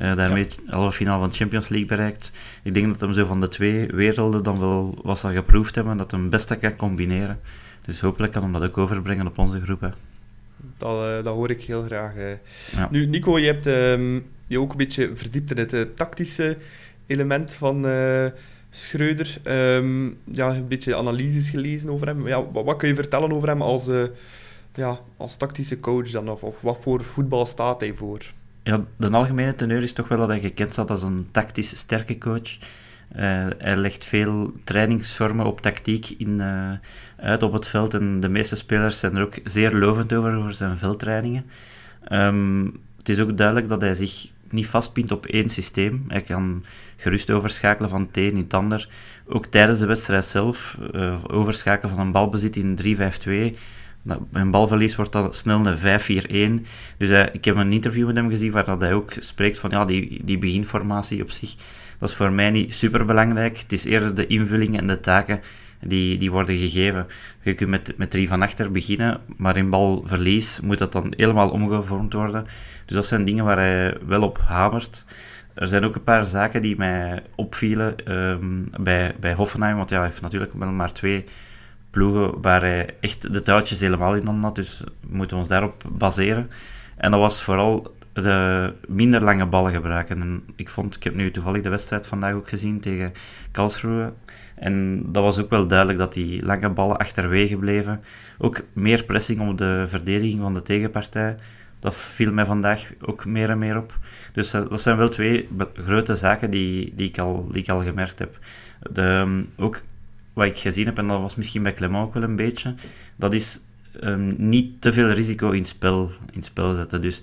[0.02, 0.76] Uh, daarmee ja.
[0.76, 2.32] halve finale van de Champions League bereikt.
[2.64, 5.98] Ik denk dat hem zo van de twee werelden dan wel wat zal geproefd hebben,
[5.98, 7.40] dat hem het beste kan combineren.
[7.82, 9.82] Dus hopelijk kan hem dat ook overbrengen op onze groep.
[9.82, 9.90] Hè.
[10.78, 12.16] Dat, uh, dat hoor ik heel graag.
[12.16, 12.32] Uh.
[12.72, 12.88] Ja.
[12.92, 16.58] Nu, Nico, je hebt um, je ook een beetje verdiept in het uh, tactische
[17.06, 17.86] element van
[18.70, 19.38] Schreuder.
[19.44, 22.28] Um, ja, een beetje analyses gelezen over hem.
[22.28, 23.90] Ja, wat, kun je vertellen over hem als,
[24.76, 26.30] ja, als tactische coach dan?
[26.30, 28.24] Of, wat voor voetbal staat hij voor?
[28.64, 32.18] ja, de algemene teneur is toch wel dat hij gekend staat als een tactisch sterke
[32.18, 32.58] coach.
[33.58, 36.42] Hij legt veel trainingsvormen op tactiek in,
[37.18, 40.54] uit op het veld en de meeste spelers zijn er ook zeer lovend over, over
[40.54, 41.46] zijn veldtrainingen.
[42.12, 42.66] Um,
[42.98, 46.06] het is ook duidelijk dat hij zich niet vastpint op één systeem.
[46.08, 46.66] Hij kan
[46.98, 48.90] gerust overschakelen van het een in het ander.
[49.28, 52.98] Ook tijdens de wedstrijd zelf uh, overschakelen van een balbezit in
[53.54, 53.58] 3-5-2
[54.32, 56.66] een balverlies wordt dan snel een 5-4-1.
[56.98, 59.70] Dus uh, ik heb een interview met hem gezien waar dat hij ook spreekt van
[59.70, 61.56] ja, die, die beginformatie op zich,
[61.98, 63.58] dat is voor mij niet super belangrijk.
[63.58, 65.42] Het is eerder de invullingen en de taken
[65.82, 67.08] die, die worden gegeven.
[67.42, 71.50] Je kunt met, met drie van achter beginnen, maar in balverlies moet dat dan helemaal
[71.50, 72.46] omgevormd worden.
[72.86, 75.06] Dus dat zijn dingen waar hij wel op hamert.
[75.54, 79.98] Er zijn ook een paar zaken die mij opvielen um, bij, bij Hoffenheim, want ja,
[79.98, 81.24] hij heeft natuurlijk wel maar twee
[81.90, 84.56] ploegen waar hij echt de touwtjes helemaal in had.
[84.56, 86.50] Dus moeten we ons daarop baseren.
[86.98, 90.22] En dat was vooral de minder lange ballen gebruiken.
[90.22, 93.12] En ik vond, ik heb nu toevallig de wedstrijd vandaag ook gezien tegen
[93.52, 94.14] Karlsruhe.
[94.60, 98.02] En dat was ook wel duidelijk dat die lange ballen achterwege bleven.
[98.38, 101.36] Ook meer pressing op de verdediging van de tegenpartij.
[101.80, 103.98] Dat viel mij vandaag ook meer en meer op.
[104.34, 108.20] Dus dat zijn wel twee grote zaken die, die, ik, al, die ik al gemerkt
[108.20, 108.40] heb.
[108.92, 109.82] De, ook
[110.34, 112.74] wat ik gezien heb, en dat was misschien bij Clement ook wel een beetje,
[113.16, 113.62] dat is
[114.04, 117.02] um, niet te veel risico in spel, in spel zetten.
[117.02, 117.22] Dus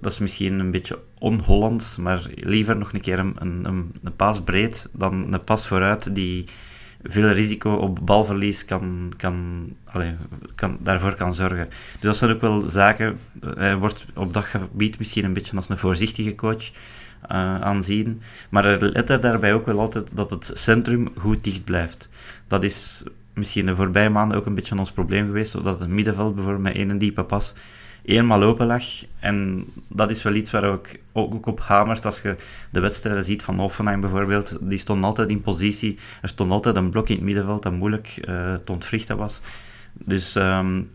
[0.00, 3.64] dat is misschien een beetje on-Hollands, maar liever nog een keer een, een,
[4.02, 6.44] een pas breed dan een pas vooruit die
[7.04, 10.12] veel risico op balverlies kan, kan, allez,
[10.54, 11.68] kan, daarvoor kan zorgen.
[11.68, 13.18] Dus dat zijn ook wel zaken.
[13.54, 16.70] Hij wordt op dat gebied misschien een beetje als een voorzichtige coach
[17.30, 18.20] uh, aanzien.
[18.48, 22.08] Maar let er daarbij ook wel altijd dat het centrum goed dicht blijft.
[22.46, 23.02] Dat is
[23.34, 26.74] misschien de voorbije maanden ook een beetje ons probleem geweest, zodat het middenveld bijvoorbeeld met
[26.74, 27.54] één diepe pas
[28.04, 28.84] eenmaal open lag.
[29.18, 32.36] En dat is wel iets waar ik ook op hamert als je
[32.70, 34.58] de wedstrijden ziet van Hoffenheim bijvoorbeeld.
[34.60, 35.98] Die stond altijd in positie.
[36.22, 39.40] Er stond altijd een blok in het middenveld dat moeilijk uh, te ontwrichten was.
[39.92, 40.90] Dus um,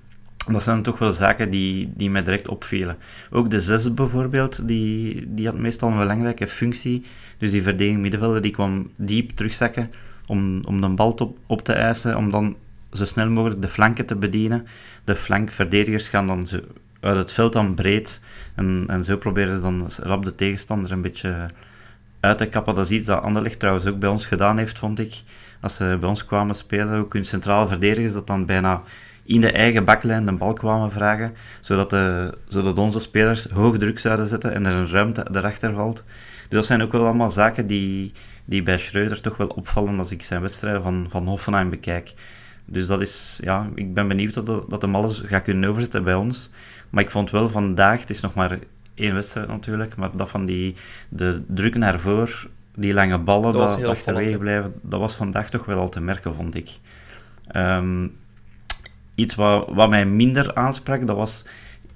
[0.48, 2.98] dat zijn toch wel zaken die, die mij direct opvielen.
[3.32, 7.04] Ook de zes bijvoorbeeld, die, die had meestal een belangrijke functie.
[7.38, 9.91] Dus die verdediging middenvelder, die kwam diep terugzakken
[10.28, 12.56] om, om de bal op, op te eisen, om dan
[12.91, 14.65] zo snel mogelijk de flanken te bedienen.
[15.04, 16.60] De flankverdedigers gaan dan zo
[16.99, 18.21] uit het veld dan breed.
[18.55, 21.45] En, en zo proberen ze dan rap de tegenstander een beetje
[22.19, 22.75] uit te kappen.
[22.75, 25.21] Dat is iets dat Anderlecht trouwens ook bij ons gedaan heeft, vond ik.
[25.62, 28.81] Als ze bij ons kwamen spelen, ook hun centrale verdedigers, dat dan bijna
[29.23, 33.99] in de eigen baklijn de bal kwamen vragen, zodat, de, zodat onze spelers hoog druk
[33.99, 36.03] zouden zetten en er een ruimte erachter valt.
[36.39, 38.12] Dus dat zijn ook wel allemaal zaken die,
[38.45, 42.13] die bij Schreuder toch wel opvallen als ik zijn wedstrijden van, van Hoffenheim bekijk.
[42.65, 46.15] Dus dat is, ja, ik ben benieuwd dat, dat hem alles gaat kunnen overzetten bij
[46.15, 46.49] ons.
[46.89, 48.60] Maar ik vond wel vandaag, het is nog maar
[48.93, 50.75] één wedstrijd natuurlijk, maar dat van die,
[51.10, 55.65] de druk naar voren, die lange ballen, Dat dat, achterwege blijven, dat was vandaag toch
[55.65, 56.69] wel al te merken, vond ik.
[57.47, 58.08] Ehm,
[59.15, 61.45] iets wat, wat mij minder aansprak, dat was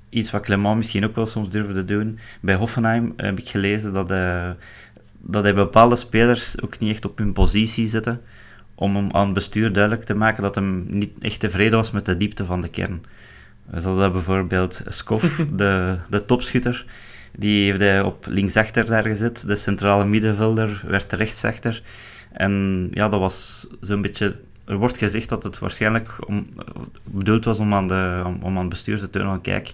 [0.10, 2.20] iets wat Clement misschien ook wel soms durfde doen.
[2.42, 4.56] Bij Hoffenheim heb ik gelezen dat hij,
[5.20, 8.20] dat hij bepaalde spelers ook niet echt op hun positie zette,
[8.76, 12.06] om hem aan het bestuur duidelijk te maken dat hij niet echt tevreden was met
[12.06, 13.04] de diepte van de kern.
[13.72, 16.86] Dus dat bijvoorbeeld Skof, de, de topschutter,
[17.38, 19.48] die heeft hij op linksachter daar gezet.
[19.48, 21.82] De centrale middenvelder werd rechtsachter.
[22.32, 24.36] En ja, dat was zo'n beetje...
[24.66, 26.48] Er wordt gezegd dat het waarschijnlijk om,
[27.04, 29.74] bedoeld was om aan, de, om, om aan het bestuur te tonen kijk,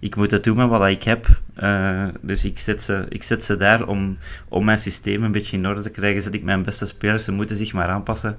[0.00, 1.26] ik moet het doen met wat ik heb.
[1.62, 5.56] Uh, dus ik zet ze, ik zet ze daar om, om mijn systeem een beetje
[5.56, 6.22] in orde te krijgen.
[6.22, 8.38] Zet ik mijn beste spelers, ze moeten zich maar aanpassen.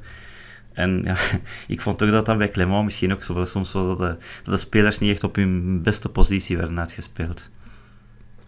[0.73, 1.15] En ja,
[1.67, 3.51] ik vond ook dat dat bij Clement misschien ook zo was.
[3.51, 7.49] Soms was dat de, dat de spelers niet echt op hun beste positie werden uitgespeeld.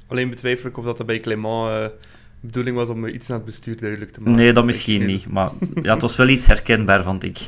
[0.08, 1.86] Alleen betwijfel ik of dat, dat bij Clement uh,
[2.40, 4.36] bedoeling was om iets naar het bestuur duidelijk te maken.
[4.36, 5.28] Nee, dat misschien niet.
[5.28, 5.52] Maar
[5.84, 7.40] ja, het was wel iets herkenbaar, vond ik.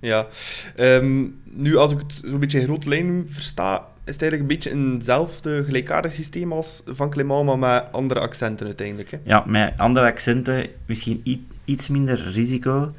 [0.00, 0.26] Ja.
[0.76, 5.64] Um, nu, als ik het zo'n beetje groot lijn versta, het eigenlijk een beetje eenzelfde
[5.64, 9.10] gelijkaardig systeem als van Clement, maar met andere accenten uiteindelijk.
[9.10, 9.18] Hè?
[9.22, 12.94] Ja, met andere accenten, misschien iets minder risico,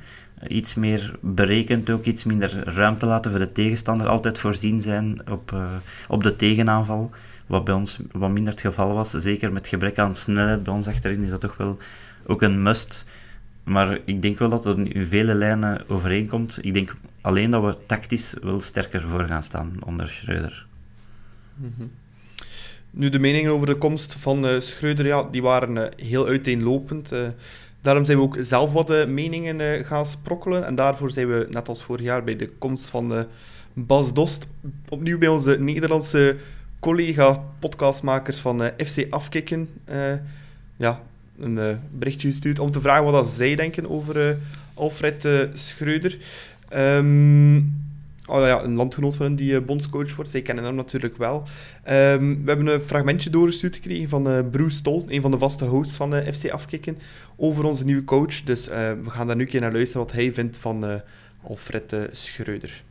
[0.47, 5.51] iets meer berekend ook, iets minder ruimte laten voor de tegenstander, altijd voorzien zijn op,
[5.51, 5.65] uh,
[6.07, 7.11] op de tegenaanval,
[7.45, 9.11] wat bij ons wat minder het geval was.
[9.11, 11.77] Zeker met gebrek aan snelheid bij ons achterin is dat toch wel
[12.25, 13.05] ook een must.
[13.63, 16.59] Maar ik denk wel dat het in vele lijnen overeenkomt.
[16.61, 20.66] Ik denk alleen dat we tactisch wel sterker voor gaan staan onder Schreuder.
[21.57, 21.91] -hmm.
[22.91, 27.13] Nu, de meningen over de komst van uh, Schreuder, ja, die waren uh, heel uiteenlopend.
[27.13, 27.19] Uh,
[27.81, 30.65] daarom zijn we ook zelf wat meningen gaan sprokkelen.
[30.65, 33.25] En daarvoor zijn we, net als vorig jaar, bij de komst van
[33.73, 34.47] Bas Dost,
[34.89, 36.35] opnieuw bij onze Nederlandse
[36.79, 39.69] collega-podcastmakers van FC Afkikken.
[40.77, 41.01] ja,
[41.39, 44.37] een berichtje gestuurd om te vragen wat dat zij denken over
[44.73, 46.17] Alfred Schreuder.
[46.75, 47.86] Um,
[48.27, 50.31] oh ja, een landgenoot van hem die bondscoach wordt.
[50.31, 51.37] Zij kennen hem natuurlijk wel.
[51.37, 55.95] Um, we hebben een fragmentje doorgestuurd gekregen van Bruce Stol, een van de vaste hosts
[55.95, 56.97] van FC Afkikken,
[57.35, 58.43] over onze nieuwe coach.
[58.43, 61.01] Dus we gaan daar nu een keer naar luisteren wat hij vindt van
[61.43, 62.83] Alfred Schreuder.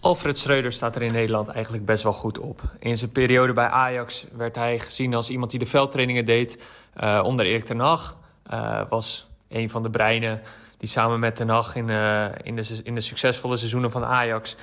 [0.00, 2.62] Alfred Schreuder staat er in Nederland eigenlijk best wel goed op.
[2.78, 6.62] In zijn periode bij Ajax werd hij gezien als iemand die de veldtrainingen deed
[7.00, 8.16] uh, onder Erik ten Hag.
[8.52, 10.40] Uh, was een van de breinen
[10.80, 14.56] die samen met ten Hag in, uh, in, de, in de succesvolle seizoenen van Ajax...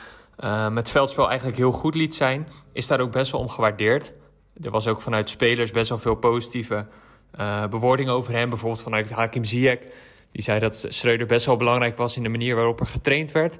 [0.71, 2.47] met veldspel eigenlijk heel goed liet zijn.
[2.73, 4.13] Is daar ook best wel om gewaardeerd.
[4.61, 6.85] Er was ook vanuit spelers best wel veel positieve
[7.69, 8.49] bewoordingen over hem.
[8.49, 9.79] Bijvoorbeeld vanuit Hakim Ziyech.
[10.31, 13.59] Die zei dat Schreuder best wel belangrijk was in de manier waarop er getraind werd...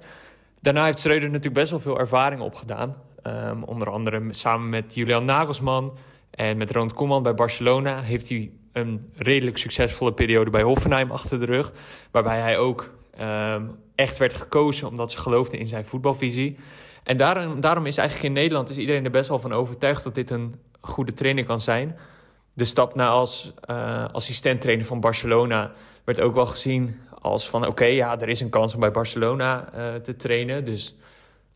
[0.61, 2.95] Daarna heeft Schreuder natuurlijk best wel veel ervaring opgedaan.
[3.23, 5.97] Um, onder andere samen met Julian Nagelsman
[6.31, 8.01] en met Ronald Koeman bij Barcelona...
[8.01, 11.71] heeft hij een redelijk succesvolle periode bij Hoffenheim achter de rug.
[12.11, 16.57] Waarbij hij ook um, echt werd gekozen omdat ze geloofden in zijn voetbalvisie.
[17.03, 20.03] En daarom, daarom is eigenlijk in Nederland is iedereen er best wel van overtuigd...
[20.03, 21.97] dat dit een goede trainer kan zijn.
[22.53, 25.71] De stap naar als uh, assistent-trainer van Barcelona
[26.03, 29.69] werd ook wel gezien als van oké, ja, er is een kans om bij Barcelona
[29.75, 30.65] uh, te trainen.
[30.65, 30.95] Dus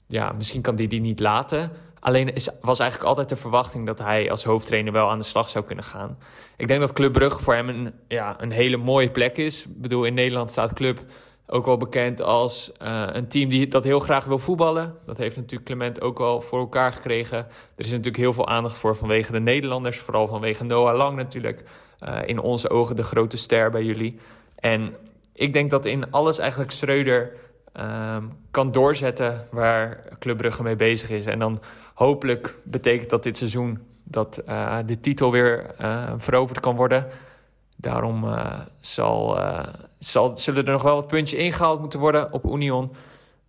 [0.07, 1.71] ja, misschien kan die die niet laten.
[2.01, 5.49] Alleen is, was eigenlijk altijd de verwachting dat hij als hoofdtrainer wel aan de slag
[5.49, 6.17] zou kunnen gaan.
[6.57, 9.63] Ik denk dat Club Brugge voor hem een, ja, een hele mooie plek is.
[9.63, 10.99] Ik bedoel, in Nederland staat Club
[11.47, 14.95] ook wel bekend als uh, een team die dat heel graag wil voetballen.
[15.05, 17.37] Dat heeft natuurlijk Clement ook wel voor elkaar gekregen.
[17.37, 19.99] Er is natuurlijk heel veel aandacht voor vanwege de Nederlanders.
[19.99, 21.63] Vooral vanwege Noah Lang natuurlijk.
[22.07, 24.19] Uh, in onze ogen de grote ster bij jullie.
[24.55, 24.95] En
[25.33, 27.31] ik denk dat in alles eigenlijk Schreuder
[27.79, 31.25] um, kan doorzetten waar Club Brugge mee bezig is.
[31.25, 31.61] En dan
[31.93, 37.07] hopelijk betekent dat dit seizoen dat uh, de titel weer uh, veroverd kan worden.
[37.75, 39.39] Daarom uh, zal,
[39.97, 42.91] zal, zullen er nog wel wat puntjes ingehaald moeten worden op Union.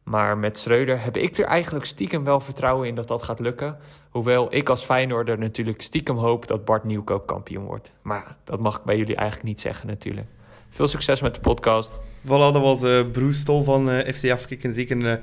[0.02, 3.78] Maar met Schreuder heb ik er eigenlijk stiekem wel vertrouwen in dat dat gaat lukken.
[4.10, 7.92] Hoewel ik als Feyenoorder natuurlijk stiekem hoop dat Bart Nieuwkoop kampioen wordt.
[8.02, 10.26] Maar dat mag ik bij jullie eigenlijk niet zeggen natuurlijk.
[10.70, 12.00] Veel succes met de podcast.
[12.24, 14.72] Voilà, dat was uh, Bruce Stol van FC Afkikken.
[14.72, 15.20] Zeker een,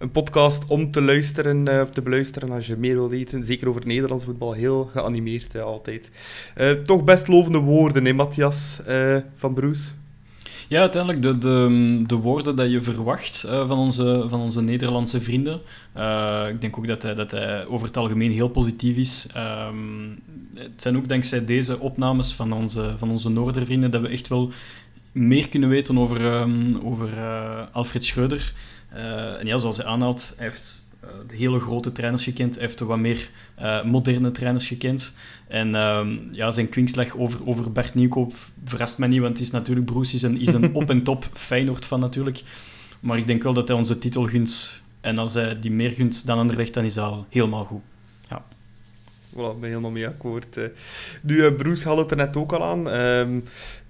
[0.00, 3.44] een podcast om te luisteren of te beluisteren als je meer wil weten.
[3.44, 4.52] Zeker over Nederlands voetbal.
[4.52, 6.10] Heel geanimeerd altijd.
[6.84, 8.80] toch best lovende woorden, hè, Matthias
[9.36, 9.90] van Bruce?
[10.68, 15.60] Ja, uiteindelijk de, de, de woorden dat je verwacht van, onze, van onze Nederlandse vrienden.
[16.48, 19.28] Ik denk ook dat hij, dat hij over het algemeen heel positief is.
[19.68, 20.18] Um,
[20.54, 24.50] het zijn ook dankzij deze opnames van onze, van onze Noordervrienden dat we echt wel
[25.12, 27.08] meer kunnen weten over, um, over
[27.72, 28.52] Alfred Schreuder.
[28.90, 30.88] En ja, zoals hij aanhaalt, hij heeft
[31.26, 32.54] de hele grote trainers gekend.
[32.54, 33.30] Hij heeft de wat meer
[33.84, 35.14] moderne trainers gekend.
[35.48, 39.52] En ehm, ja, zijn kwinkslag over, over Bert Nieuwkoop verrast mij niet, want het is
[39.52, 42.42] natuurlijk Bruce is een, is een op en top Feyenoord van natuurlijk.
[43.00, 44.82] Maar ik denk wel dat hij onze titel gunt.
[45.00, 47.82] En als hij die meer gunt dan Anderlecht, dan is dat al helemaal goed.
[48.28, 48.44] Ja.
[49.32, 50.56] Voilà, ik ben helemaal mee akkoord.
[51.20, 52.88] Nu, uh, Bruce had het er net ook al aan.
[52.88, 53.42] Uh,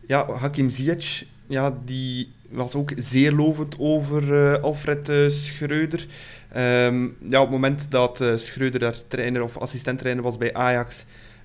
[0.07, 6.07] ja, Hakim Ziyech, ja, die was ook zeer lovend over uh, Alfred uh, Schreuder.
[6.57, 11.05] Um, ja, op het moment dat uh, Schreuder daar trainer of assistent-trainer was bij Ajax,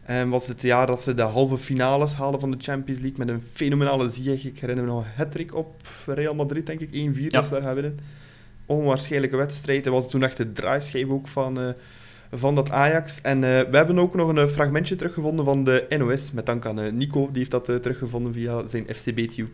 [0.10, 3.30] um, was het jaar dat ze de halve finales haalden van de Champions League met
[3.30, 4.46] een fenomenale Ziyech.
[4.46, 7.28] Ik herinner me nog een op Real Madrid, denk ik, 1-4 ja.
[7.28, 8.00] dat ze daar gaan winnen.
[8.66, 9.84] Onwaarschijnlijke wedstrijd.
[9.84, 11.76] Hij was toen echt de draaischijf ook van
[12.32, 13.22] van dat Ajax.
[13.22, 16.80] En uh, we hebben ook nog een fragmentje teruggevonden van de NOS, met dank aan
[16.80, 19.52] uh, Nico, die heeft dat teruggevonden via zijn FCB-tube.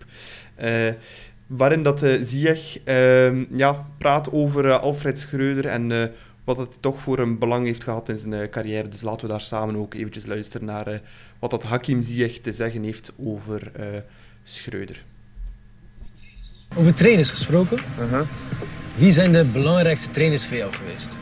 [1.56, 6.12] Waarin dat Ziyech ehm, ja, praat over Alfred Schreuder en
[6.44, 8.88] wat het toch voor een belang heeft gehad in zijn carrière.
[8.88, 11.02] Dus laten we daar samen ook eventjes luisteren naar
[11.40, 13.72] wat dat Hakim Ziyech te zeggen heeft over
[14.44, 15.04] Schreuder.
[16.76, 17.78] Over trainers gesproken.
[17.98, 18.22] -huh.
[18.96, 21.18] Wie zijn de belangrijkste trainers voor jou geweest?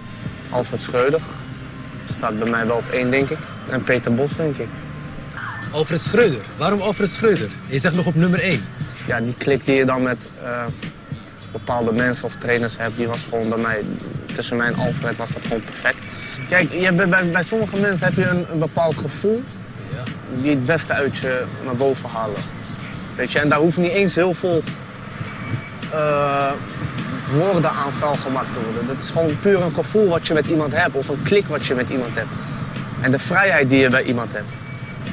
[0.49, 1.21] Alfred Schreuder.
[2.09, 3.37] Staat bij mij wel op één, denk ik.
[3.69, 4.67] En Peter Bos, denk ik.
[5.71, 6.41] Alfred Schreuder.
[6.57, 7.49] Waarom Alfred Schreuder?
[7.67, 8.61] Je zegt nog op nummer 1.
[9.07, 10.63] Ja, die klik die je dan met uh,
[11.51, 13.83] bepaalde mensen of trainers hebt, die was gewoon bij mij,
[14.35, 15.97] tussen mij en Alfred was dat gewoon perfect.
[16.49, 19.43] Kijk, je, bij, bij sommige mensen heb je een, bepaald gevoel
[20.41, 22.41] die het beste uit je naar boven halen.
[23.15, 24.63] Weet je, en daar hoeft niet eens heel veel
[25.93, 26.51] uh,
[27.37, 28.87] woorden aan vuil gemaakt te worden.
[28.87, 31.65] Dat is gewoon puur een gevoel wat je met iemand hebt of een klik wat
[31.65, 32.29] je met iemand hebt.
[33.01, 34.51] En de vrijheid die je bij iemand hebt.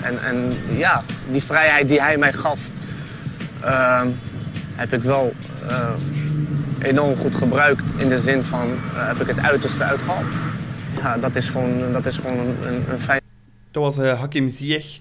[0.06, 2.68] En, en ja, die vrijheid die hij mij gaf,
[3.64, 4.02] uh,
[4.74, 5.32] heb ik wel
[5.70, 5.90] uh,
[6.78, 7.82] enorm goed gebruikt.
[7.96, 10.26] In de zin van, uh, heb ik het uiterste uitgehaald.
[11.00, 13.20] Ja, dat is gewoon, dat is gewoon een, een, een fijn...
[13.70, 14.98] Dat was Hakim Ziyech.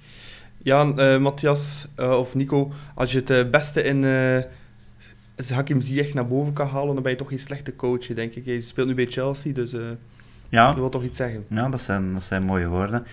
[0.58, 0.84] Ja,
[1.20, 4.04] Matthias of Nico, als je het beste in
[5.38, 8.34] als Hakim Ziyech naar boven kan halen, dan ben je toch geen slechte coach, denk
[8.34, 8.46] ik.
[8.46, 9.82] Je speelt nu bij Chelsea, dus uh,
[10.50, 10.66] ja.
[10.66, 11.46] dat wil toch iets zeggen.
[11.48, 13.06] Ja, dat zijn, dat zijn mooie woorden.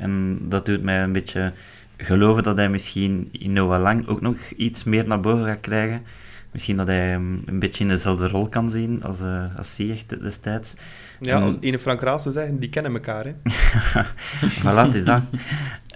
[0.00, 1.52] En dat doet mij een beetje
[1.96, 6.02] geloven dat hij misschien in Noah Lang ook nog iets meer naar boven gaat krijgen.
[6.52, 10.06] Misschien dat hij hem een beetje in dezelfde rol kan zien als, uh, als Ziyech
[10.06, 10.76] destijds.
[11.20, 11.56] Ja, en...
[11.60, 13.24] ene Frank Raas zou zeggen, die kennen elkaar.
[13.24, 13.32] Hè?
[14.62, 15.22] voilà, het is dat.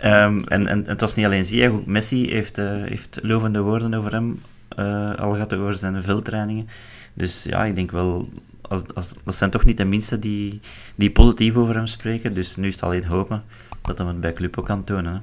[0.04, 3.94] um, en, en het was niet alleen Ziyech, ook Messi heeft, uh, heeft lovende woorden
[3.94, 4.40] over hem
[4.78, 6.68] uh, al gaat over zijn veldtrainingen.
[7.14, 8.28] Dus ja, ik denk wel,
[8.60, 10.60] als, als, dat zijn toch niet de minste die,
[10.94, 12.34] die positief over hem spreken.
[12.34, 13.42] Dus nu is het alleen hopen
[13.86, 15.22] dat hij het bij ook kan tonen.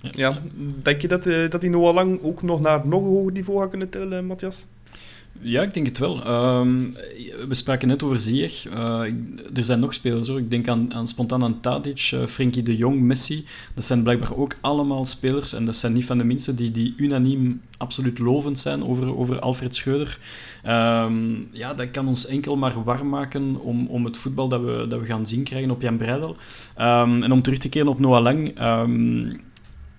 [0.00, 0.38] Ja,
[0.82, 3.68] denk je dat, uh, dat hij nog lang ook nog naar nog hoger niveau gaat
[3.68, 4.66] kunnen tillen, Matthias?
[5.40, 6.26] Ja, ik denk het wel.
[6.58, 6.94] Um,
[7.48, 8.66] we spraken net over Ziyech.
[8.66, 9.00] Uh,
[9.54, 10.38] er zijn nog spelers hoor.
[10.38, 13.44] Ik denk aan, aan spontaan aan Tadic, uh, Frenkie de Jong, Messi.
[13.74, 16.94] Dat zijn blijkbaar ook allemaal spelers, en dat zijn niet van de minste, die, die
[16.96, 20.18] unaniem absoluut lovend zijn over, over Alfred Schreuder.
[20.66, 24.86] Um, ja, dat kan ons enkel maar warm maken om, om het voetbal dat we,
[24.88, 26.36] dat we gaan zien krijgen op Jan Breidel.
[26.78, 28.58] Um, en om terug te keren op Noah Lang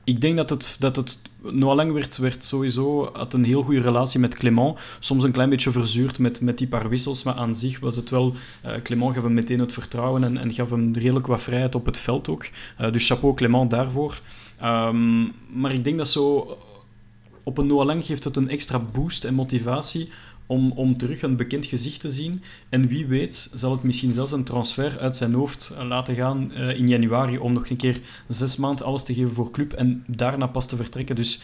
[0.07, 3.81] ik denk dat het, dat het Noah Lang werd, werd sowieso, had een heel goede
[3.81, 4.79] relatie met Clément.
[4.99, 8.09] Soms een klein beetje verzuurd met, met die paar wissels, maar aan zich was het
[8.09, 8.33] wel...
[8.65, 11.85] Uh, Clément gaf hem meteen het vertrouwen en, en gaf hem redelijk wat vrijheid op
[11.85, 12.47] het veld ook.
[12.81, 14.21] Uh, dus chapeau Clément daarvoor.
[14.63, 16.57] Um, maar ik denk dat zo...
[17.43, 20.09] Op een Noah Lang geeft het een extra boost en motivatie
[20.47, 22.41] om, om terug een bekend gezicht te zien.
[22.69, 26.51] En wie weet zal het misschien zelfs een transfer uit zijn hoofd eh, laten gaan
[26.53, 30.03] uh, in januari om nog een keer zes maanden alles te geven voor club en
[30.07, 31.15] daarna pas te vertrekken.
[31.15, 31.39] Dus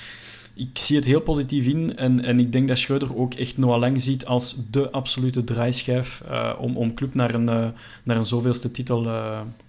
[0.56, 3.80] ik zie het heel positief in en, en ik denk dat Schreuder ook echt Noah
[3.80, 8.72] Lang ziet als de absolute draaischijf uh, om, om club naar een, naar een zoveelste
[8.72, 9.04] titel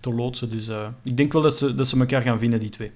[0.01, 0.51] te loodsen.
[0.51, 0.69] Dus
[1.03, 2.91] ik denk wel dat ze, dat ze elkaar gaan vinden, die twee.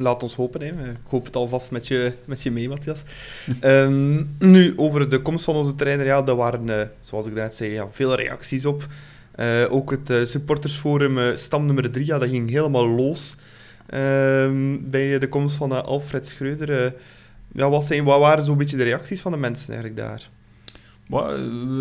[0.00, 0.60] Laat ons hopen.
[0.60, 0.90] Hè.
[0.90, 2.98] Ik hoop het alvast met je, met je mee, Matthias.
[3.64, 6.06] um, nu, over de komst van onze trainer.
[6.06, 8.86] Ja, daar waren, uh, zoals ik net zei, ja, veel reacties op.
[9.36, 13.36] Uh, ook het uh, supportersforum stam nummer 3, ja, dat ging helemaal los.
[13.86, 16.94] Ehm, bij de komst van Alfred Schreuder.
[17.52, 20.28] ja, wat, zijn, wat waren zo'n beetje de reacties van de mensen eigenlijk daar?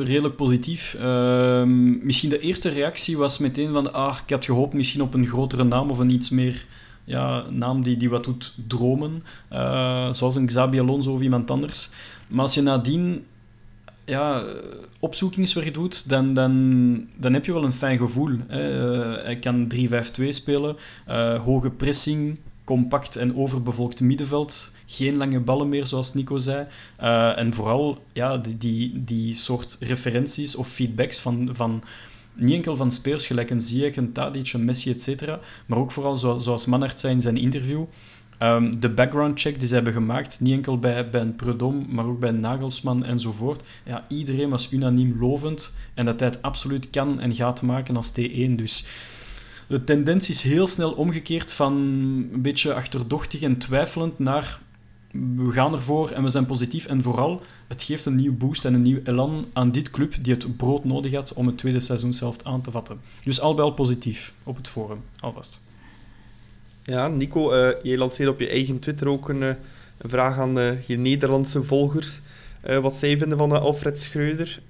[0.03, 0.95] redelijk positief.
[0.99, 1.63] Uh,
[2.01, 3.93] misschien de eerste reactie was meteen van...
[3.93, 6.65] Ah, ik had gehoopt misschien op een grotere naam of een iets meer
[7.08, 9.24] ja, naam die, die wat doet dromen.
[9.51, 11.89] Uh, zoals een Xabi Alonso of iemand anders.
[12.28, 13.26] Maar als je nadien
[14.05, 14.43] ja,
[14.99, 18.38] opzoekingswerk doet, dan, dan, dan heb je wel een fijn gevoel.
[18.47, 18.91] Hè.
[19.18, 19.72] Uh, hij kan
[20.22, 20.76] 3-5-2 spelen,
[21.10, 24.72] uh, hoge pressing, compact en overbevolkt middenveld.
[24.86, 26.68] Geen lange ballen meer, zoals Nico zei.
[27.36, 31.84] En vooral ja, die, die, die soort referenties of feedbacks van, van
[32.38, 33.61] niet enkel van spelers gelijk een
[33.95, 35.27] een Tadic, een Messi, etc.
[35.65, 36.65] Maar ook vooral, zoals, zoals
[36.99, 37.83] zei in zijn interview,
[38.39, 42.19] um, de background check die ze hebben gemaakt, niet enkel bij, bij Predom, maar ook
[42.19, 43.63] bij Nagelsman enzovoort.
[43.85, 48.11] Ja, iedereen was unaniem lovend en dat hij het absoluut kan en gaat maken als
[48.11, 48.51] T1.
[48.55, 48.85] Dus
[49.67, 54.59] de tendentie is heel snel omgekeerd van een beetje achterdochtig en twijfelend naar
[55.12, 56.86] we gaan ervoor en we zijn positief.
[56.86, 60.34] En vooral, het geeft een nieuw boost en een nieuw elan aan dit club die
[60.34, 62.99] het brood nodig had om het tweede seizoen zelf aan te vatten.
[63.24, 65.62] Dus al bij al positief op het forum, alvast.
[66.84, 69.49] Ja, Nico, uh, jij lanceert op je eigen Twitter ook een, eh,
[69.97, 72.22] een vraag aan uh, je Nederlandse volgers.
[72.82, 74.62] wat zij vinden van Alfred Schreuder.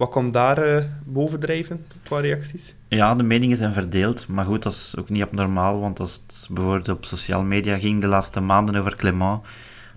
[0.00, 2.74] Ehm, wat kwam daar bovendrijven qua reacties?
[2.88, 4.28] Ja, de meningen zijn verdeeld.
[4.28, 5.80] Maar goed, dat is ook niet abnormaal.
[5.80, 9.40] Want als het bijvoorbeeld op sociale media ging de laatste maanden over Clement,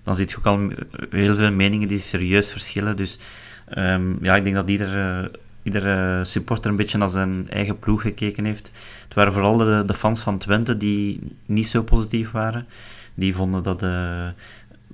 [0.02, 0.70] dan zie je ook al
[1.10, 2.96] heel veel meningen die serieus verschillen.
[2.96, 3.18] Dus
[3.78, 5.30] um, ja, ik denk dat iedere,
[5.62, 8.70] iedere supporter een beetje naar zijn eigen ploeg gekeken heeft.
[9.04, 12.66] Het waren vooral de, de fans van Twente die niet zo positief waren.
[13.16, 14.28] Die vonden dat, uh,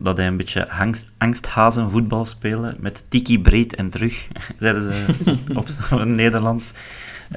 [0.02, 2.76] dat hij een beetje angst, angsthazen voetbal speelde.
[2.80, 4.28] Met tiki breed en terug,
[4.58, 5.14] zeiden ze
[5.54, 6.72] op, het Nederlands.
[7.30, 7.36] Uh,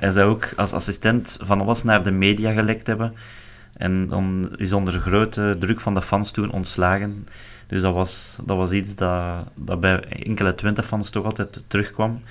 [0.00, 3.14] hij zou ook als assistent van alles naar de media gelekt hebben.
[3.76, 7.26] En dan is onder grote druk van de fans toen ontslagen.
[7.66, 12.22] Dus dat was, dat was iets dat, dat bij enkele Twente-fans toch altijd terugkwam.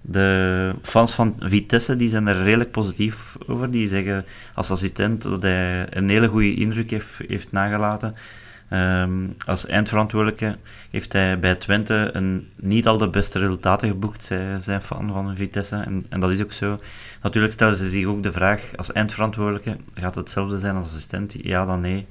[0.00, 3.70] De fans van Vitesse die zijn er redelijk positief over.
[3.70, 4.24] Die zeggen
[4.54, 8.14] als assistent dat hij een hele goede indruk heeft, heeft nagelaten.
[8.72, 10.56] Um, als eindverantwoordelijke
[10.90, 14.22] heeft hij bij Twente een, niet al de beste resultaten geboekt.
[14.24, 16.80] Zij zijn fan van Vitesse en, en dat is ook zo.
[17.22, 21.36] Natuurlijk stellen ze zich ook de vraag, als eindverantwoordelijke, gaat het hetzelfde zijn als assistent?
[21.42, 22.06] Ja, dan nee.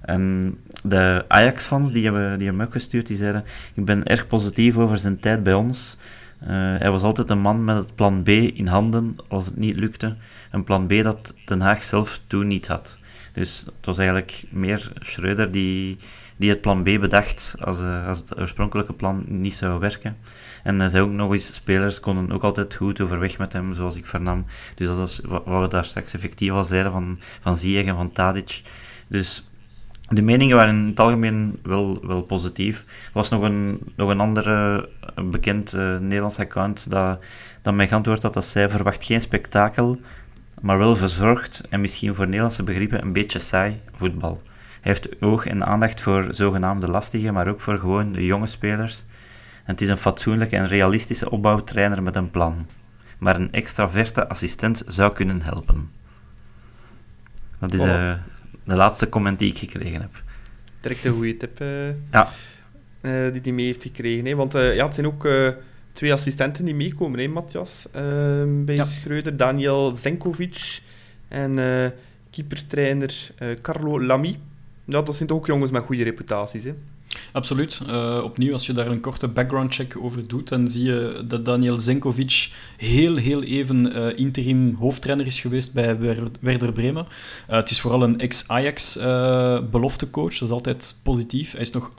[0.00, 4.98] En de Ajax-fans die hebben, die hebben gestuurd, die zeiden, ik ben erg positief over
[4.98, 5.96] zijn tijd bij ons.
[6.42, 9.76] Uh, hij was altijd een man met het plan B in handen als het niet
[9.76, 10.16] lukte.
[10.50, 12.98] Een plan B dat Den Haag zelf toen niet had.
[13.34, 15.96] Dus het was eigenlijk meer Schreuder die,
[16.36, 20.16] die het plan B bedacht als, uh, als het oorspronkelijke plan niet zou werken.
[20.62, 23.96] En hij zei ook nog eens, spelers konden ook altijd goed overweg met hem, zoals
[23.96, 24.46] ik vernam.
[24.74, 28.12] Dus dat is wat we daar straks effectief al zeiden van, van Ziyech en van
[28.12, 28.62] Tadic.
[29.08, 29.44] Dus
[30.08, 32.80] de meningen waren in het algemeen wel, wel positief.
[32.80, 34.88] Er was nog een, nog een andere
[35.30, 37.24] bekend uh, Nederlands account dat,
[37.62, 39.98] dat mij geantwoord had dat zij verwacht geen spektakel,
[40.60, 44.42] maar wel verzorgd en misschien voor Nederlandse begrippen een beetje saai voetbal.
[44.80, 49.04] Hij heeft oog en aandacht voor zogenaamde lastige, maar ook voor gewoon de jonge spelers.
[49.64, 52.66] En het is een fatsoenlijke en realistische opbouwtrainer met een plan.
[53.18, 55.90] Maar een extraverte assistent zou kunnen helpen.
[57.58, 58.12] Dat is uh,
[58.64, 60.22] de laatste comment die ik gekregen heb.
[60.80, 62.28] Direct een goede tip uh, ja.
[63.00, 64.26] Uh, die hij mee heeft gekregen.
[64.26, 64.34] Hè?
[64.34, 65.28] Want ja, het zijn ook
[65.94, 67.86] twee assistenten die meekomen, hè, Matthias?
[67.92, 68.84] Ehm, bij ja.
[68.84, 70.80] Schreuder, Daniel Zenkovic
[71.28, 71.86] en uh,
[72.30, 74.38] keepertrainer uh, Carlo Lamy.
[74.84, 76.74] Ja, dat zijn toch ook jongens met goede reputaties, hè?
[77.32, 77.80] Absoluut.
[77.86, 81.44] Uh, opnieuw, als je daar een korte background check over doet, dan zie je dat
[81.44, 85.98] Daniel Zenkovic heel, heel even uh, interim hoofdtrainer is geweest bij
[86.40, 87.06] Werder Bremen.
[87.50, 88.96] Uh, het is vooral een ex-Ajax
[89.70, 91.52] beloftecoach, dat is altijd positief.
[91.52, 91.90] Hij is nog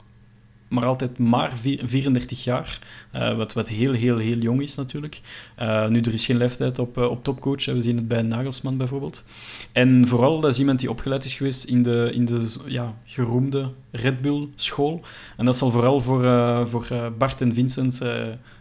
[0.68, 1.52] maar altijd maar
[1.82, 2.78] 34 jaar.
[3.14, 5.20] Uh, wat, wat heel, heel, heel jong is natuurlijk.
[5.60, 7.64] Uh, nu, er is geen leeftijd op, uh, op topcoach.
[7.64, 9.24] We zien het bij Nagelsman bijvoorbeeld.
[9.72, 13.70] En vooral, dat is iemand die opgeleid is geweest in de, in de ja, geroemde
[13.90, 15.00] Red Bull school.
[15.36, 16.22] En dat zal vooral voor,
[16.68, 18.02] voor Bart en Vincent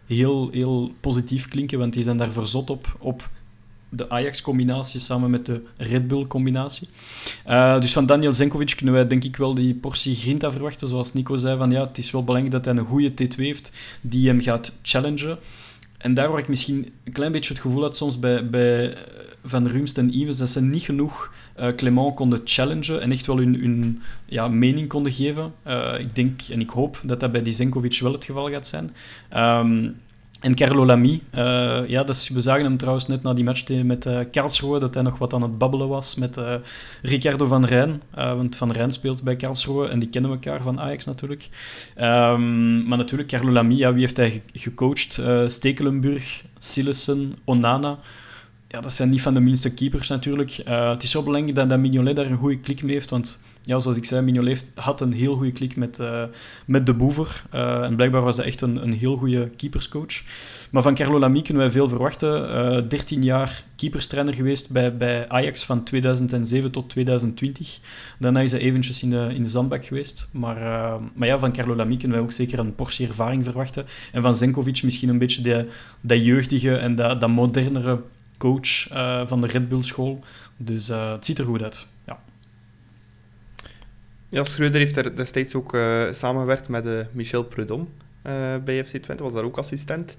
[0.06, 3.30] heel, heel positief klinken, want die zijn daar verzot op, op
[3.96, 6.88] de Ajax-combinatie samen met de Red Bull-combinatie.
[7.48, 10.88] Uh, dus van Daniel Zenkovic kunnen wij denk ik wel die portie grinta verwachten.
[10.88, 13.72] Zoals Nico zei, van ja, het is wel belangrijk dat hij een goede T2 heeft
[14.02, 15.38] die hem gaat challengen.
[15.98, 18.98] En daar waar ik misschien een klein beetje het gevoel had soms bij, bij
[19.44, 23.38] Van Rumst en Ives, dat ze niet genoeg uh, Clement konden challengen en echt wel
[23.38, 25.54] hun, hun ja, mening konden geven.
[26.00, 28.94] Ik denk en ik hoop dat dat bij die Zenkovic wel het geval gaat zijn.
[29.36, 29.96] Um,
[30.46, 34.06] en Carlo Lamy, uh, ja, dus we zagen hem trouwens net na die match met
[34.06, 36.54] uh, Karlsruhe, dat hij nog wat aan het babbelen was met uh,
[37.02, 38.02] Ricardo van Rijn.
[38.14, 41.50] want Van Rijn speelt bij Karlsruhe en die kennen elkaar van Ajax natuurlijk.
[41.98, 45.22] Um, maar natuurlijk, Carlo Lamy, ja, wie heeft hij gecoacht?
[45.46, 48.00] Stekelenburg, Sillessen, Onana.
[48.68, 50.52] Ja, dat zijn niet van de minste keepers natuurlijk.
[50.66, 53.80] het is zo belangrijk dat, dat Mignolet daar een goede klik mee heeft, want ja,
[53.80, 56.24] zoals ik zei, Mignolet had een heel goede klik met, uh,
[56.66, 57.44] met de boever.
[57.54, 60.24] Uh, en blijkbaar was hij echt een, een heel goede keeperscoach.
[60.72, 62.50] Maar van Carlo Lamy kunnen wij veel verwachten.
[62.50, 67.80] Uh, eh, 13 jaar keeperstrainer geweest bij, bij Ajax van 2007 tot 2020.
[68.20, 70.30] Daarna is hij eventjes in de, in de zandbak geweest.
[70.34, 70.60] Maar,
[71.14, 73.86] maar ja, van Carlo Lamy kunnen wij ook zeker een portie ervaring verwachten.
[74.12, 75.70] En van Zenkovic misschien een beetje de,
[76.02, 78.02] dat jeugdige en dat, dat modernere
[78.38, 78.88] coach
[79.28, 80.20] van de Red Bull school.
[80.58, 81.88] Dus het ziet er goed uit.
[84.30, 84.44] Ja.
[84.44, 87.86] Schreuder heeft er destijds ook uh, samengewerkt met uh, Michel Prudhomme
[88.28, 90.16] uh, bij FC Twente, was daar ook assistent.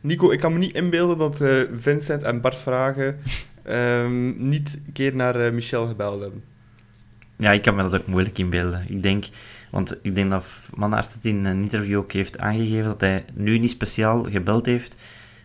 [0.00, 1.36] Nico, ik kan me niet inbeelden dat
[1.80, 3.18] Vincent en Bart Vragen
[3.68, 6.42] um, niet een keer naar Michel gebeld hebben.
[7.36, 8.84] Ja, ik kan me dat ook moeilijk inbeelden.
[8.88, 9.24] Ik denk,
[9.70, 13.58] want ik denk dat Manhart het in een interview ook heeft aangegeven dat hij nu
[13.58, 14.96] niet speciaal gebeld heeft,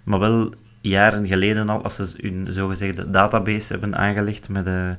[0.04, 4.90] maar wel jaren geleden al, als ze hun zogezegde database hebben aangelegd met, uh,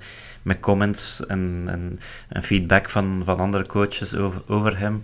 [0.46, 1.64] met comments en,
[2.28, 5.02] en, feedback van, van andere coaches over, over hem.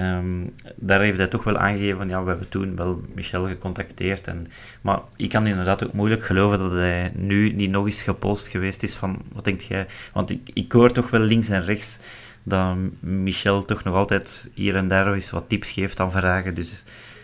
[0.00, 4.26] Um, daar heeft hij toch wel aangegeven van ja, we hebben toen wel Michel gecontacteerd.
[4.26, 4.46] En,
[4.80, 8.82] maar ik kan inderdaad ook moeilijk geloven dat hij nu niet nog eens gepost geweest
[8.82, 9.86] is van wat denkt jij?
[10.12, 11.98] Want ik, ik hoor toch wel links en rechts
[12.42, 16.54] dat Michel toch nog altijd hier en daar eens wat tips geeft aan vragen.
[16.54, 16.70] Dus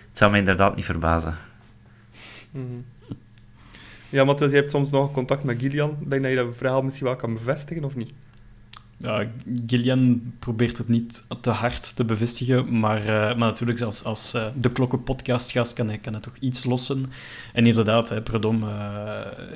[0.08, 1.34] het zou me inderdaad niet verbazen.
[2.50, 2.84] Mm
[4.08, 5.96] ja, maar je hebt soms nog contact met Gillian.
[6.06, 8.12] Denk dat je dat verhaal misschien wel kan bevestigen, of niet?
[9.66, 14.46] Gillian probeert het niet te hard te bevestigen, maar, uh, maar natuurlijk als, als uh,
[14.56, 17.06] de Klokken-podcast gast kan hij, kan hij toch iets lossen.
[17.52, 18.90] En inderdaad, hè, Predom uh,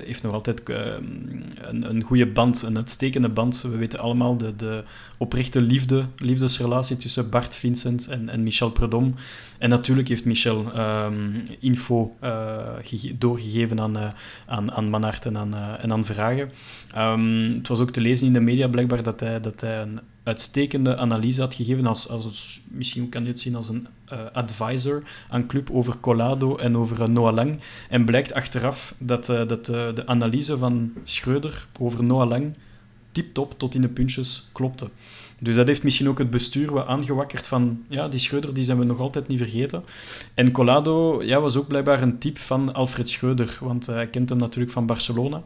[0.05, 3.63] heeft nog altijd een, een goede band, een uitstekende band.
[3.63, 4.85] We weten allemaal de, de
[5.19, 9.15] oprechte liefde, liefdesrelatie tussen Bart Vincent en, en Michel Predom.
[9.59, 12.17] En natuurlijk heeft Michel um, info
[13.19, 14.15] doorgegeven aan,
[14.47, 16.51] aan, aan Manhart en aan, en aan Vragen.
[16.97, 20.01] Um, het was ook te lezen in de media blijkbaar dat hij, dat hij een
[20.23, 25.03] uitstekende analyse had gegeven, als, als, misschien kan je het zien als een uh, advisor
[25.29, 27.59] aan club over Colado en over uh, Noah Lang.
[27.89, 32.55] En blijkt achteraf dat, uh, dat de analyse van Schreuder over Noah Lang
[33.13, 34.89] tip-top tot in de puntjes klopte.
[35.39, 38.79] Dus dat heeft misschien ook het bestuur wat aangewakkerd van, ja, die Schreuder die zijn
[38.79, 39.85] we nog altijd niet vergeten.
[40.35, 44.39] En Colado ja, was ook blijkbaar een type van Alfred Schreuder, want hij kent hem
[44.39, 45.43] natuurlijk van Barcelona.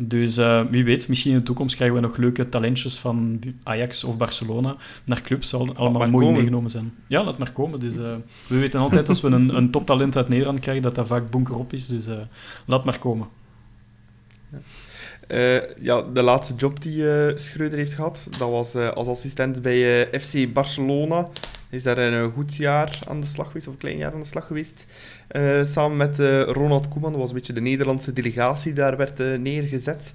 [0.00, 4.04] Dus uh, wie weet, misschien in de toekomst krijgen we nog leuke talentjes van Ajax
[4.04, 5.48] of Barcelona naar clubs.
[5.48, 6.94] Zal allemaal mooi meegenomen zijn.
[7.06, 7.80] Ja, laat maar komen.
[7.80, 8.14] Dus, uh,
[8.46, 11.72] we weten altijd als we een, een toptalent uit Nederland krijgen, dat dat vaak bunkerop
[11.72, 11.86] is.
[11.86, 12.14] Dus uh,
[12.64, 13.28] laat maar komen.
[14.52, 14.58] Ja.
[15.80, 17.04] Ja, de laatste job die
[17.38, 21.28] Schreuder heeft gehad, dat was als assistent bij FC Barcelona
[21.70, 24.26] is daar een goed jaar aan de slag geweest, of een klein jaar aan de
[24.26, 24.86] slag geweest.
[25.32, 29.20] Uh, samen met uh, Ronald Koeman, dat was een beetje de Nederlandse delegatie, daar werd
[29.20, 30.12] uh, neergezet.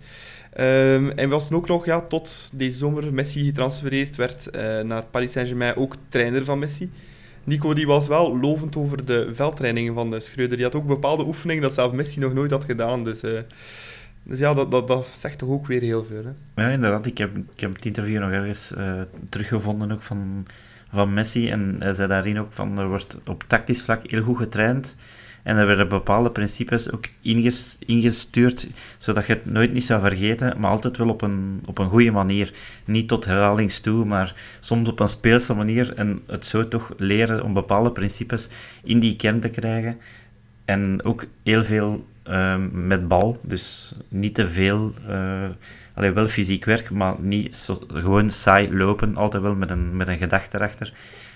[0.60, 4.50] Um, en was ook nog, ja, tot deze zomer Messi getransfereerd werd
[4.84, 6.92] naar Paris Saint-Germain, ook trainer van Messi.
[7.44, 10.56] Nico die was wel lovend over de veldtrainingen van de Schreuder.
[10.56, 13.04] Die had ook bepaalde oefeningen dat zelf Messi nog nooit had gedaan.
[13.04, 13.22] Dus,
[14.24, 16.24] dus ja, dat, dat, dat zegt toch ook weer heel veel.
[16.24, 16.64] Hè?
[16.64, 17.06] Ja, inderdaad.
[17.06, 18.74] Ik heb, ik heb het interview nog ergens
[19.30, 20.46] teruggevonden ook van
[20.94, 21.50] van Messi.
[21.50, 24.96] En hij zei daarin ook van, er wordt op tactisch vlak heel goed getraind.
[25.44, 27.06] En er werden bepaalde principes ook
[27.86, 28.68] ingestuurd,
[28.98, 32.12] zodat je het nooit niet zou vergeten, maar altijd wel op een, op een goede
[32.12, 32.54] manier.
[32.86, 35.94] Niet tot herhalings toe, maar soms op een speelse manier.
[35.94, 38.50] En het zo toch leren om bepaalde principes
[38.84, 39.98] in die kern te krijgen.
[40.66, 44.94] En ook heel veel ehm, met bal, dus niet te veel...
[45.10, 45.50] Uh,
[46.14, 49.16] wel fysiek werk, maar niet gewoon saai lopen.
[49.16, 50.94] Altijd wel met een, met een gedachte erachter.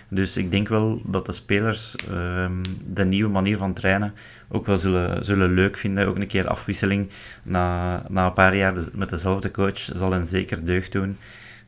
[0.10, 4.14] Dus ik denk wel dat de spelers ehm, de nieuwe manier van trainen
[4.48, 6.08] ook wel zullen, zullen leuk vinden.
[6.08, 7.10] Ook een keer afwisseling
[7.44, 11.18] na, na een paar jaar met dezelfde coach zal hen zeker deugd doen.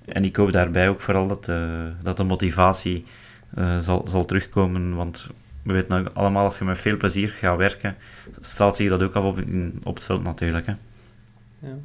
[0.06, 3.04] En ik hoop daarbij ook vooral dat de, dat de motivatie
[3.58, 4.96] uh, zal, zal terugkomen.
[4.96, 5.30] Want
[5.70, 7.96] we weten allemaal, als je met veel plezier gaat werken,
[8.40, 10.66] staat zich dat ook af op, in, op het veld natuurlijk.
[10.66, 10.74] Hè.
[11.60, 11.78] Ja.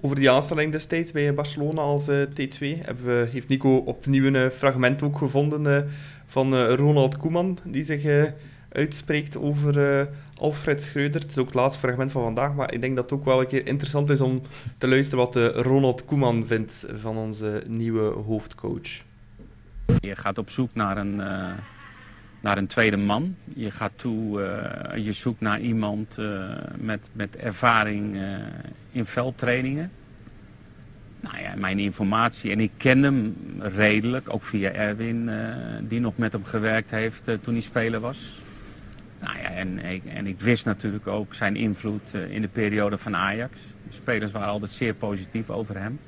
[0.00, 4.50] Over die aanstelling destijds bij Barcelona als uh, T2 hebben we, heeft Nico opnieuw een
[4.50, 5.90] fragment ook gevonden uh,
[6.26, 8.32] van Ronald Koeman, die zich
[8.68, 11.20] uitspreekt over Alfred Schreuder.
[11.20, 13.40] Het is ook het laatste fragment van vandaag, maar ik denk dat het ook wel
[13.40, 14.42] een keer interessant is om
[14.78, 19.02] te luisteren wat Ronald Koeman vindt van onze nieuwe hoofdcoach.
[20.00, 21.20] Je gaat op zoek naar een,
[22.44, 23.36] naar een tweede man.
[23.54, 24.40] Je gaat toe,
[24.96, 26.16] je zoekt naar iemand
[26.76, 28.18] met, met ervaring
[28.92, 29.90] in veldtrainingen.
[31.24, 36.16] Nou ja, mijn informatie, en ik ken hem redelijk, ook via Erwin, uh, die nog
[36.16, 38.40] met hem gewerkt heeft uh, toen hij speler was.
[39.20, 39.78] Nou ja, en,
[40.14, 43.52] en ik wist natuurlijk ook zijn invloed uh, in de periode van Ajax.
[43.88, 45.98] De spelers waren altijd zeer positief over hem.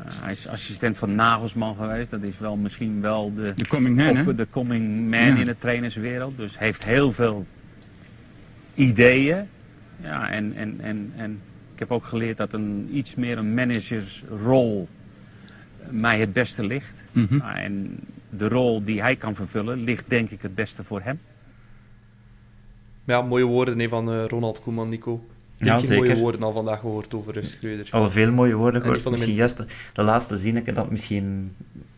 [0.00, 2.10] Hij is assistent van Nagelsman geweest.
[2.10, 5.36] Dat is wel misschien wel de, De coming man, op- de coming man Ja.
[5.36, 6.36] in de trainerswereld.
[6.36, 7.46] Dus heeft heel veel
[8.74, 9.44] ideeën.
[10.02, 11.40] Ja, en, en, en, en
[11.72, 14.88] ik heb ook geleerd dat een iets meer een managersrol
[15.90, 17.04] mij het beste ligt.
[17.12, 17.40] Mhm.
[17.40, 17.98] En
[18.30, 21.20] de rol die hij kan vervullen ligt denk ik het beste voor hem.
[23.04, 25.24] Ja, mooie woorden hè, van eh, Ronald Koeman, Nico.
[25.62, 26.16] Ik Ja, je mooie zeker.
[26.20, 27.86] woorden al vandaag gehoord over uh, Schreuder.
[27.90, 29.10] Al veel mooie woorden gehoord.
[29.10, 31.54] Misschien juist de, de laatste zinnetje dat misschien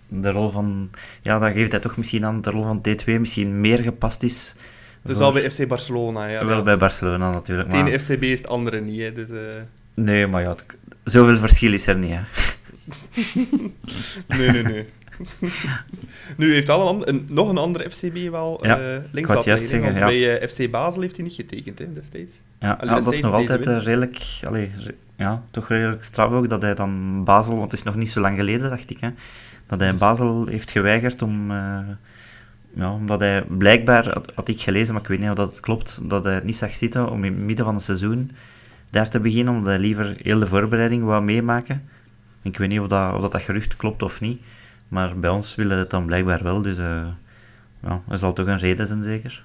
[0.08, 0.90] de rol van...
[1.22, 4.54] Ja, dan geeft hij toch misschien aan de rol van T2 misschien meer gepast is.
[5.02, 6.44] Dus voor- al bij FC Barcelona, ja.
[6.44, 7.68] Wel bij Barcelona natuurlijk.
[7.68, 7.86] Maar...
[7.86, 9.12] ene FCB is het andere niet, hè.
[9.12, 9.36] Dus, eh,
[9.94, 10.64] Nee, maar ja, het-
[11.04, 12.10] zoveel verschil is er niet.
[12.12, 12.20] Hè.
[14.38, 14.86] nee, nee, nee.
[16.36, 19.98] nu heeft wel een, nog een andere FCB wel Ja, eh links laten liggen, want
[19.98, 20.06] ja.
[20.06, 22.32] bij eh, FC Basel heeft hij niet getekend hè, destijds.
[22.58, 24.40] Ja, Allee, ja, dat is nog altijd eh, redelijk...
[24.46, 27.56] Allee, re- ja, toch redelijk straf ook dat hij dan Basel...
[27.56, 29.00] Want het is nog niet zo lang geleden, dacht ik.
[29.00, 29.08] Hè,
[29.66, 31.52] dat hij Basel heeft geweigerd om...
[32.74, 36.00] ja, omdat hij blijkbaar, had, had ik gelezen, maar ik weet niet of dat klopt,
[36.02, 38.30] dat hij het niet zag zitten om in het midden van het seizoen
[38.94, 41.82] daar te beginnen, omdat hij liever heel de voorbereiding wou meemaken.
[42.42, 44.42] Ik weet niet of dat, of dat, dat gerucht klopt of niet,
[44.88, 47.06] maar bij ons willen het dan blijkbaar wel, dus eh
[47.86, 49.44] ja, er zal toch een reden zijn, zeker.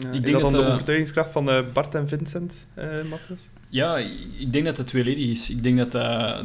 [0.00, 2.66] Ja, Ik is denk dat dan dat, de eh, overtuigingskracht van eh, Bart en Vincent,
[2.74, 3.48] eh Matthias?
[3.68, 3.96] Ja,
[4.38, 5.50] ik denk dat het tweeledig is.
[5.50, 5.92] Ik denk dat,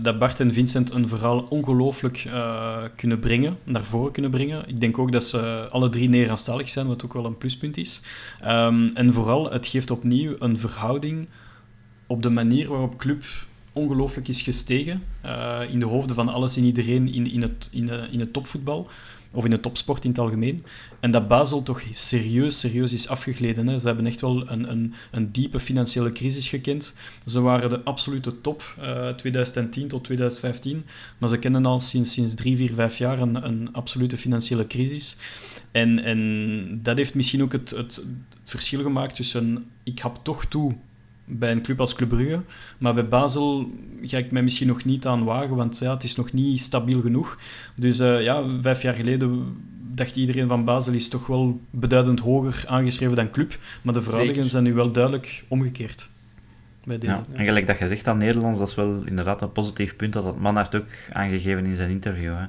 [0.03, 4.67] dat Bart en Vincent een verhaal ongelooflijk eh, kunnen brengen, naar voren kunnen brengen.
[4.67, 8.01] Ik denk ook dat ze alle drie Nederlandstalig zijn, wat ook wel een pluspunt is.
[8.41, 11.27] Ehm, en vooral, het geeft opnieuw een verhouding
[12.07, 13.23] op de manier waarop club
[13.73, 17.89] ongelooflijk is gestegen eh, in de hoofden van alles en iedereen in, in, het, in,
[17.89, 18.89] eh, in het topvoetbal.
[19.31, 20.65] Of in de topsport in het algemeen.
[20.99, 23.67] En dat Basel toch serieus, serieus is afgegleden.
[23.67, 23.79] Hè.
[23.79, 26.95] Ze hebben echt wel een, een, een diepe financiële crisis gekend.
[27.25, 30.85] Ze waren de absolute top eh 2010 tot 2015.
[31.17, 35.17] Maar ze kennen al sinds, sinds drie, vier, vijf jaar een, een absolute financiële crisis.
[35.71, 38.05] En, en dat heeft misschien ook het, het,
[38.43, 40.71] verschil gemaakt tussen ik hap toch toe
[41.29, 42.41] bij een club als Club Brugge,
[42.77, 43.71] maar bij Basel
[44.01, 47.01] ga ik mij misschien nog niet aan wagen, want ja, het is nog niet stabiel
[47.01, 47.37] genoeg.
[47.75, 49.57] Dus eh, ja, vijf jaar geleden
[49.93, 54.35] dacht iedereen van Basel is toch wel beduidend hoger aangeschreven dan Club, maar de verhoudingen
[54.35, 54.49] Zeker.
[54.49, 56.09] zijn nu wel duidelijk omgekeerd
[56.83, 57.13] bij deze.
[57.13, 60.13] Ja, en gelijk dat je zegt aan Nederlands, dat is wel inderdaad een positief punt,
[60.13, 62.31] dat had Manhart ook aangegeven in zijn interview.
[62.35, 62.45] Hè.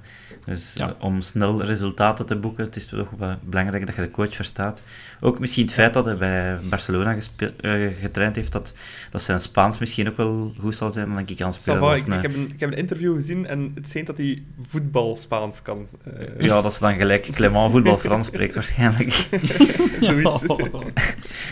[0.46, 0.88] Dus Ja.
[0.88, 4.34] eh, om snel resultaten te boeken, het is toch wel belangrijk dat je de coach
[4.34, 4.82] verstaat.
[5.20, 8.74] Ook misschien het feit dat hij bij Barcelona gespe- eh, getraind heeft, dat,
[9.10, 11.80] dat zijn Spaans misschien ook wel goed zal zijn, dan denk ik aan spelen.
[11.80, 14.16] Als ik, een- ik, heb een, ik heb een interview gezien en het schijnt dat
[14.16, 15.86] hij voetbal Spaans kan.
[16.04, 19.10] Eh, Ja, dat is dan gelijk Clement voetbal Frans spreekt waarschijnlijk.
[20.00, 20.44] Zoiets.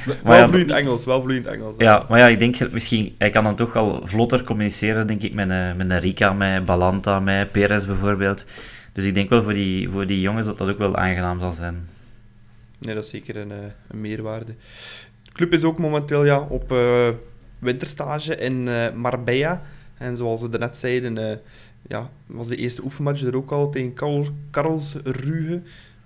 [0.07, 1.75] Maar wel ja, vloeiend Engels, wel vloeiend Engels.
[1.79, 5.35] Ja, maar ja, ik denk misschien, hij kan dan toch al vlotter communiceren, denk ik,
[5.35, 8.45] met, met Rika, met Balanta, met Perez bijvoorbeeld.
[8.93, 11.53] Dus ik denk wel voor die, voor die jongens dat dat ook wel aangenaam zal
[11.53, 11.89] zijn.
[12.79, 13.59] Nee, dat is zeker een, eh,
[13.89, 14.55] een meerwaarde.
[15.23, 17.09] De club is ook momenteel ja, op eh,
[17.59, 19.63] winterstage in eh, Marbella.
[19.99, 21.41] En zoals we daarnet zeiden,
[21.89, 25.61] ja, was de eerste oefenmatch er ook al tegen Karl, Karlsruhe.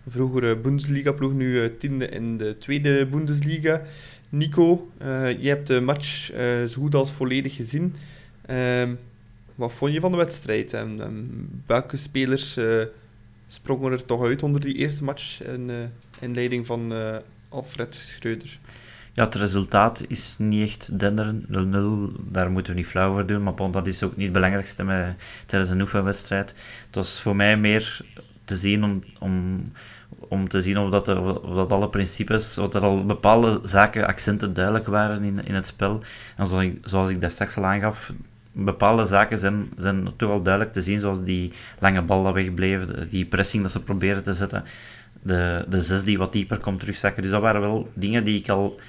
[0.08, 3.82] Vroeger Bundesliga-ploeg, nu tiende in de tweede Bundesliga.
[4.34, 7.94] Nico, eh, je hebt de match eh, zo goed als volledig gezien.
[8.46, 8.94] Ehm,
[9.54, 10.72] wat vond je van de wedstrijd?
[10.72, 12.82] En, welke spelers eh,
[13.46, 15.70] sprongen er toch uit onder die eerste match in,
[16.20, 16.92] in leiding van
[17.48, 18.58] Alfred Schreuder?
[19.12, 21.44] Ja, het resultaat is niet echt denderend.
[21.46, 23.42] 0-0, daar moeten we niet flauw voor doen.
[23.42, 25.16] Maar bon, dat is ook niet het belangrijkste met,
[25.46, 26.54] tijdens een oefenwedstrijd.
[26.86, 28.00] Het was voor mij meer
[28.44, 29.62] te zien om, om,
[30.18, 31.04] om te zien of dat,
[31.54, 36.02] dat alle principes, of er al bepaalde zaken, accenten duidelijk waren in, in het spel.
[36.36, 38.12] En zoals ik, zoals ik daar straks al aangaf,
[38.52, 42.84] bepaalde zaken zijn, zijn toch al duidelijk te zien, zoals die lange bal dat wegbleef,
[43.08, 44.64] die pressing dat ze proberen te zetten,
[45.22, 47.22] de, de zes die wat dieper komt terugzakken.
[47.22, 48.80] Dus dat waren wel dingen die ik al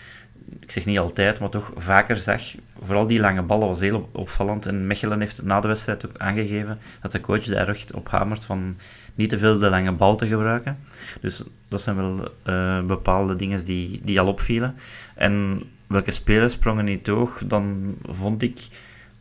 [0.59, 2.41] ik zeg niet altijd, maar toch vaker zag.
[2.81, 4.65] Vooral die lange ballen was heel op- opvallend.
[4.65, 8.45] En Mechelen heeft na de wedstrijd ook aangegeven dat de coach daar echt op hamert
[8.45, 8.77] van
[9.15, 10.77] niet te veel de lange bal te gebruiken.
[11.21, 14.75] Dus dat zijn wel eh, bepaalde dingen die, die al opvielen.
[15.15, 18.67] En welke spelers sprongen niet oog, dan vond ik...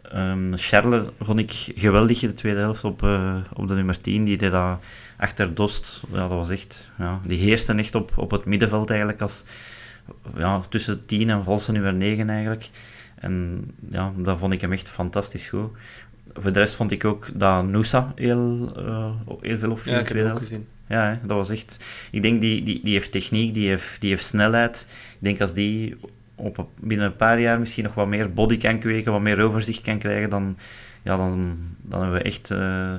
[0.03, 4.25] ehm Charles vond ik geweldig in de tweede helft op, eh, op de nummer 10.
[4.25, 4.79] Die deed dat
[5.17, 6.03] achter Dost.
[6.13, 6.91] Ja, dat was echt...
[6.99, 9.45] Ja, die heerste echt op, op het middenveld eigenlijk als
[10.37, 12.71] ja, tussen 10 en valse nummer 9 eigenlijk.
[13.15, 15.71] En ja, dat vond ik hem echt fantastisch goed.
[16.35, 19.11] Voor de rest vond ik ook dat Noosa heel, eh,
[19.41, 20.67] heel veel opviel Ja, ik de heb ook gezien.
[20.89, 21.85] Ja, hè, dat was echt...
[22.11, 24.87] Ik denk, die, die, die heeft techniek, die heeft, die heeft snelheid.
[25.13, 25.97] Ik denk als die
[26.35, 29.81] op, binnen een paar jaar misschien nog wat meer body kan kweken, wat meer overzicht
[29.81, 30.57] kan krijgen, dan,
[31.03, 32.95] ja, dan, dan hebben we echt uh,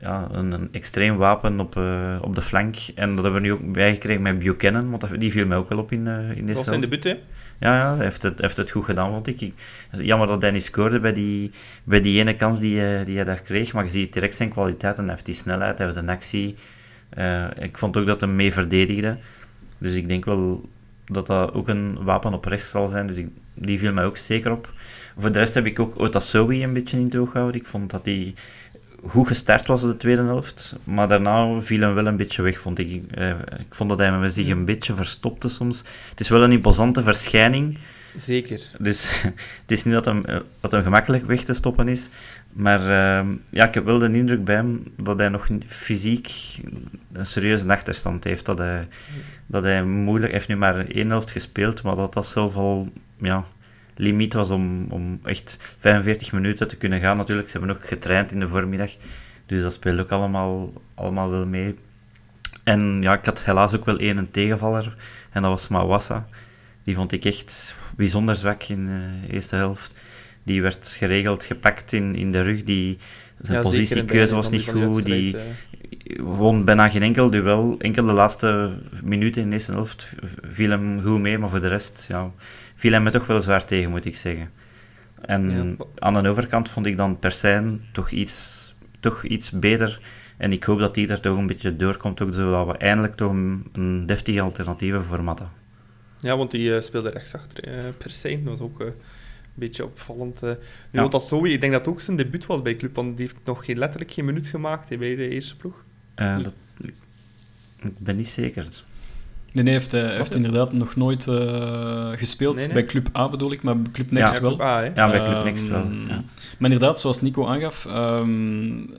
[0.00, 2.76] ja, een, een, extreem wapen op, uh, op de flank.
[2.94, 5.68] En dat hebben we nu ook bijgekregen met Buchanan, want dat, die viel mij ook
[5.68, 7.18] wel op in, uh, in deze Dat was zijn debuut, hè?
[7.58, 9.52] Ja, ja hij heeft het, heeft het goed gedaan, vond ik.
[9.90, 11.50] Jammer dat hij scoorde bij die,
[11.84, 15.02] bij die ene kans die, die hij daar kreeg, maar je ziet direct zijn kwaliteiten.
[15.02, 16.54] Hij heeft die snelheid, hij heeft een actie.
[17.58, 19.16] ik vond ook dat hij mee verdedigde.
[19.78, 20.68] Dus ik denk wel
[21.04, 23.06] dat dat ook een wapen op rechts zal zijn.
[23.06, 24.72] Dus ik, die viel mij ook zeker op.
[25.16, 27.60] Voor de rest heb ik ook Otasowi een beetje in het oog gehouden.
[27.60, 28.34] Ik vond dat hij
[29.08, 32.78] goed gestart was de tweede helft, maar daarna viel hem wel een beetje weg, vond
[32.78, 33.02] ik.
[33.10, 35.82] Eh, ik vond dat hij zich een beetje verstopte soms.
[36.10, 37.78] Het is wel een imposante verschijning.
[38.16, 38.70] Zeker.
[38.78, 39.22] Dus
[39.62, 42.08] het is niet dat hem, eh, dat hem gemakkelijk weg te stoppen is.
[42.52, 46.30] Maar uh, ja, ik heb wel de indruk bij hem dat hij nog fysiek
[47.12, 48.44] een serieuze achterstand heeft.
[48.44, 48.86] Dat hij,
[49.46, 50.32] dat hij moeilijk...
[50.32, 52.92] heeft nu maar één helft gespeeld, maar dat dat zelf al...
[53.20, 53.44] Ja,
[53.96, 57.50] limiet was om, om echt 45 minuten te kunnen gaan natuurlijk.
[57.50, 58.90] Ze hebben ook getraind in de voormiddag.
[59.46, 61.74] Dus dat speelt ook allemaal, allemaal wel mee.
[62.64, 64.96] En ja, ik had helaas ook wel één tegenvaller.
[65.30, 66.26] En dat was Mawassa.
[66.84, 69.94] Die vond ik echt bijzonder zwak in de eerste helft.
[70.42, 72.64] Die werd geregeld gepakt in, in de rug.
[72.64, 72.98] Die,
[73.40, 75.04] zijn positiekeuze was niet goed.
[75.04, 75.36] Die
[76.16, 77.76] won bijna geen enkel duel.
[77.78, 81.38] Enkel de laatste minuten in de eerste helft viel hem goed mee.
[81.38, 82.32] Maar voor de rest ja,
[82.76, 84.50] viel hij me toch wel zwaar tegen, moet ik zeggen.
[85.20, 90.00] En aan de overkant vond ik dan Persijn toch iets, toch iets beter.
[90.36, 93.30] En ik hoop dat die er toch een beetje doorkomt, ook zodat we eindelijk toch
[93.30, 95.56] een, een deftige alternatieve format hebben.
[96.18, 97.68] Ja, want die uh, speelde rechtsachter.
[97.68, 98.94] Uh, Persijn dat was ook uh, een
[99.54, 100.42] beetje opvallend.
[100.42, 100.50] Uh.
[100.90, 101.08] Nu, ja.
[101.08, 103.64] dat zo, ik denk dat ook zijn debuut was bij Club, want die heeft nog
[103.64, 105.84] geen, letterlijk geen minuut gemaakt hè, bij de eerste ploeg.
[106.14, 106.52] dat,
[107.82, 108.66] ik ben niet zeker.
[109.56, 112.56] Nee, nee, heeft, hij heeft inderdaad nog nooit uh, gespeeld.
[112.56, 112.74] Nee, nee.
[112.74, 114.60] Bij Club A bedoel ik, maar bij Club Next ja, wel.
[114.60, 115.84] A, ja, bij Club Next wel.
[116.08, 116.22] Ja.
[116.58, 118.90] Maar inderdaad, zoals Nico aangaf, um,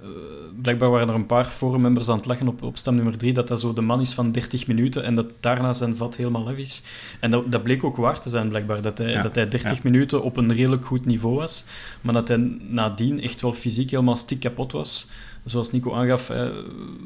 [0.62, 3.48] blijkbaar waren er een paar forummembers aan het lachen op, op stem nummer 3 dat
[3.48, 6.58] dat zo de man is van 30 minuten en dat daarna zijn vat helemaal af
[6.58, 6.84] is.
[7.20, 10.24] En dat, dat bleek ook waar te zijn, blijkbaar, dat hij, dat hij 30 minuten
[10.24, 11.66] op een redelijk goed niveau was,
[12.02, 15.10] maar dat hij nadien echt wel fysiek helemaal stik kapot was
[15.50, 16.48] zoals Nico aangaf, eh,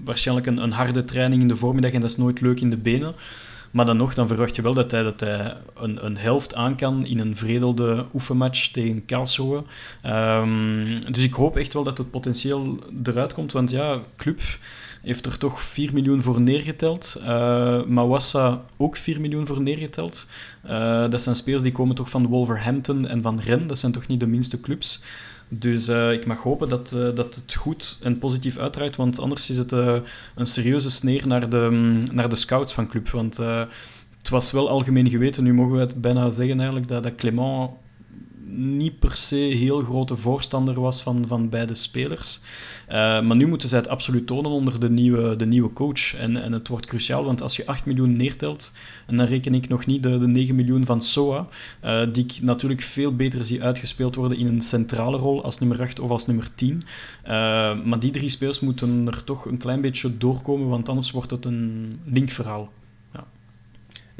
[0.04, 2.78] waarschijnlijk een, een, harde training in de voormiddag en dat is nooit leuk in de
[2.78, 3.14] benen.
[3.72, 6.76] Maar dan nog, dan verwacht je wel dat hij, dat hij een, een helft aan
[6.76, 9.64] kan in een vredelde oefenmatch tegen Karlsruhe.
[10.06, 14.42] Um, dus ik hoop echt wel dat het potentieel eruit komt, want ja, club
[15.02, 17.18] heeft er toch 4 miljoen voor neergeteld.
[17.20, 20.28] Uh, Mawassa ook 4 miljoen voor neergeteld.
[20.66, 23.68] Uh, dat zijn spelers die komen toch van Wolverhampton en van Rennes.
[23.68, 25.04] Dat zijn toch niet de minste clubs.
[25.54, 29.50] Dus uh, ik mag hopen dat, uh, dat het goed en positief uitdraait, want anders
[29.50, 29.98] is het uh,
[30.36, 33.10] een serieuze sneer naar de, um, naar de scouts van club.
[33.10, 33.38] Want
[34.18, 37.70] het was wel algemeen geweten, nu mogen we het bijna zeggen eigenlijk, dat, dat Clement
[38.52, 42.40] niet per se heel grote voorstander was van, van beide spelers.
[42.88, 46.16] Uh, maar nu moeten zij het absoluut tonen onder de nieuwe, de nieuwe coach.
[46.16, 48.74] En, en het wordt cruciaal, want als je 8 miljoen neertelt,
[49.08, 51.48] en dan reken ik nog niet de, de 9 miljoen van SOA,
[51.84, 55.82] uh, die ik natuurlijk veel beter zie uitgespeeld worden in een centrale rol als nummer
[55.82, 56.74] 8 of als nummer 10.
[57.24, 57.32] Uh,
[57.84, 61.46] maar die drie spelers moeten er toch een klein beetje doorkomen, want anders wordt het
[61.46, 62.72] een linkverhaal.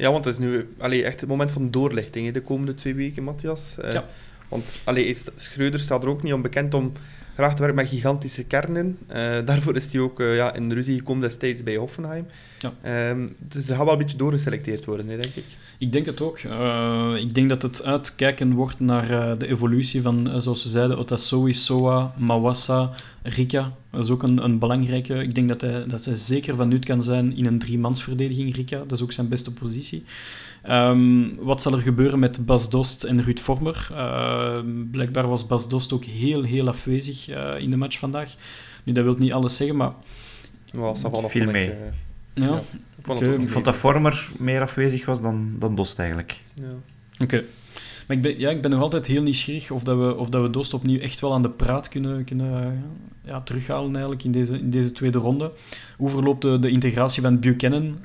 [0.02, 2.94] Ja, want het is nu allee, echt het moment van doorlichting hè, de komende twee
[2.94, 3.76] weken, Matthias.
[3.84, 4.04] Uh, ja.
[4.48, 6.92] Want allee, Schreuder staat er ook niet onbekend om
[7.34, 8.98] graag te werken met gigantische kernen.
[9.08, 12.26] Uh, daarvoor is hij ook uh, ja, in ruzie gekomen destijds bij Hoffenheim.
[12.58, 13.10] Ja.
[13.10, 15.44] Um, dus er gaat wel een beetje doorgeselecteerd worden, hè, denk ik.
[15.82, 16.38] Ik denk het ook.
[16.38, 20.68] Uh, ik denk dat het uitkijken wordt naar uh, de evolutie van, uh, zoals ze
[20.68, 22.90] zeiden, Otasowi, Soa, Mawassa,
[23.22, 23.72] Rika.
[23.90, 25.22] Dat is ook een, een belangrijke.
[25.22, 28.78] Ik denk dat hij, dat hij zeker van nut kan zijn in een driemansverdediging, Rika.
[28.78, 30.04] Dat is ook zijn beste positie.
[30.70, 33.90] Um, wat zal er gebeuren met Bas Dost en Ruud Vormer?
[34.90, 37.28] blijkbaar was Bas Dost ook heel, heel afwezig
[37.58, 38.34] in de match vandaag.
[38.84, 39.92] Nu, dat wil niet alles zeggen, maar...
[40.70, 40.94] Well,
[41.28, 41.66] Viel mee.
[41.66, 41.72] Ik,
[42.34, 42.46] ja.
[42.46, 42.62] ja.
[42.96, 43.34] Ik vond, okay.
[43.34, 46.40] ik vond dat Vormer meer afwezig was dan, dan Dost eigenlijk.
[46.54, 46.64] Ja.
[47.12, 47.22] Oké.
[47.22, 47.44] Okay.
[48.06, 50.42] Maar ik ben, ja, ik ben nog altijd heel nieuwsgierig of, dat we, of dat
[50.42, 52.82] we Dost opnieuw echt wel aan de praat kunnen, kunnen
[53.24, 55.52] ja, terughalen eigenlijk in deze, in deze tweede ronde.
[55.96, 57.84] Hoe verloopt de, de integratie van Buchanan?
[57.84, 58.04] Uh,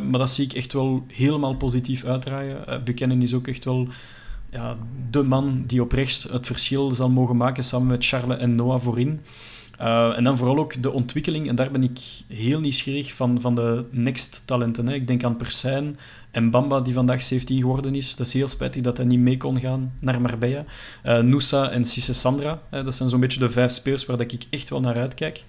[0.00, 2.64] maar dat zie ik echt wel helemaal positief uitdraaien.
[2.68, 3.88] Uh, Buchanan is ook echt wel
[4.50, 4.76] ja,
[5.10, 8.80] de man die op rechts het verschil zal mogen maken samen met Charles en Noah
[8.80, 9.20] voorin.
[9.80, 11.98] Uh, en dan vooral ook de ontwikkeling, en daar ben ik
[12.28, 14.88] heel nieuwsgierig van, van de next-talenten.
[14.88, 15.96] Ik denk aan Persijn
[16.30, 18.16] en Bamba, die vandaag 17 geworden is.
[18.16, 20.64] Dat is heel spijtig dat hij niet mee kon gaan naar Marbella.
[21.04, 24.44] Uh, Noosa en Cisse Sandra, dat zijn zo'n beetje de vijf spelers waar dat ik
[24.50, 25.44] echt wel naar uitkijk.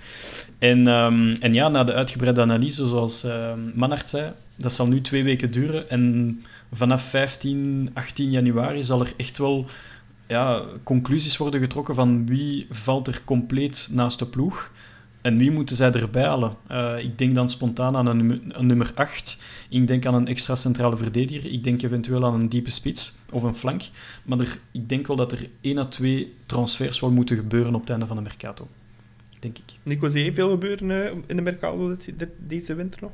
[0.60, 5.24] En, um, en ja, na de uitgebreide analyse, zoals uh, zei, dat zal nu twee
[5.24, 5.90] weken duren.
[5.90, 9.66] En vanaf 15, 18 januari zal er echt wel
[10.28, 14.72] ja, conclusies worden getrokken van wie valt er compleet naast de ploeg.
[15.22, 16.54] En wie moeten zij erbij halen?
[16.72, 19.42] Uh, ik denk dan spontaan aan een, een, nummer 8.
[19.70, 21.52] Ik denk aan een extra centrale verdediger.
[21.52, 23.82] Ik denk eventueel aan een diepe spits of een flank.
[24.26, 27.82] Maar er, ik denk wel dat er één à twee transfers wel moeten gebeuren op
[27.82, 28.68] het einde van de Mercato.
[29.40, 29.74] Denk ik.
[29.84, 33.12] Nico, zie je veel gebeuren uh, in de Mercato dit, dit, deze winter nog?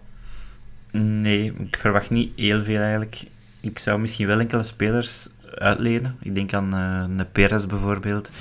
[0.92, 3.24] Nee, ik verwacht niet heel veel eigenlijk.
[3.60, 6.16] Ik zou misschien wel enkele spelers uitlenen.
[6.22, 6.76] Ik denk aan
[7.20, 8.32] uh, Perez bijvoorbeeld,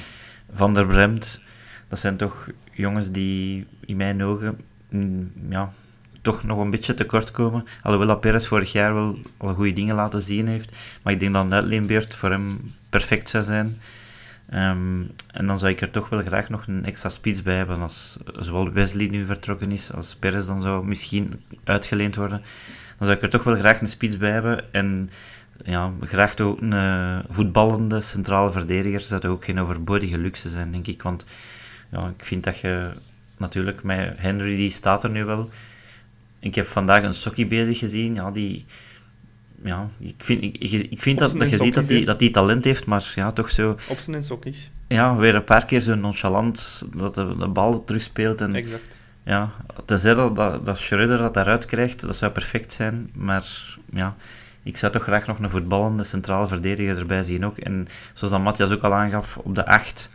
[0.52, 1.40] Van der Bremt.
[1.88, 5.70] Dat zijn toch jongens die in mijn ogen mm, ja,
[6.22, 7.64] toch nog een beetje tekort komen.
[7.82, 10.72] Alhoewel Perez vorig jaar wel al goede dingen laten zien heeft.
[11.02, 13.80] Maar ik denk dat een uitleenbeurt voor hem perfect zou zijn.
[14.50, 15.02] Ehm,
[15.32, 17.80] en dan zou ik er toch wel graag nog een extra spits bij hebben.
[17.80, 22.42] Als zowel Wesley nu vertrokken is, als Perez dan zou misschien uitgeleend worden.
[22.98, 24.72] Dan zou ik er toch wel graag een spits bij hebben.
[24.72, 25.10] En
[25.64, 29.00] ja, graag ook een uh, voetballende centrale verdediger.
[29.00, 31.02] zou ook geen overbodige luxe zijn, denk ik.
[31.02, 31.24] Want
[31.90, 32.90] ja, ik vind dat je
[33.36, 35.50] natuurlijk met Henry, die staat er nu wel.
[36.38, 38.14] Ik heb vandaag een Sokkie bezig gezien.
[38.14, 38.64] Ja, die,
[39.64, 42.64] ja, ik vind, ik, ik vind dat, dat je ziet dat hij dat die talent
[42.64, 43.76] heeft, maar ja, toch zo...
[43.88, 44.70] Op zijn sokkies.
[44.88, 48.40] Ja, weer een paar keer zo nonchalant dat de, de bal terugspeelt.
[48.40, 49.00] En, exact.
[49.24, 49.50] Ja,
[49.84, 53.10] tenzij dat, dat, dat Schreuder dat daaruit krijgt, dat zou perfect zijn.
[53.14, 54.16] Maar ja,
[54.62, 57.58] ik zou toch graag nog een voetballende centrale verdediger erbij zien ook.
[57.58, 60.10] En zoals dat Matthias ook al aangaf, op de 8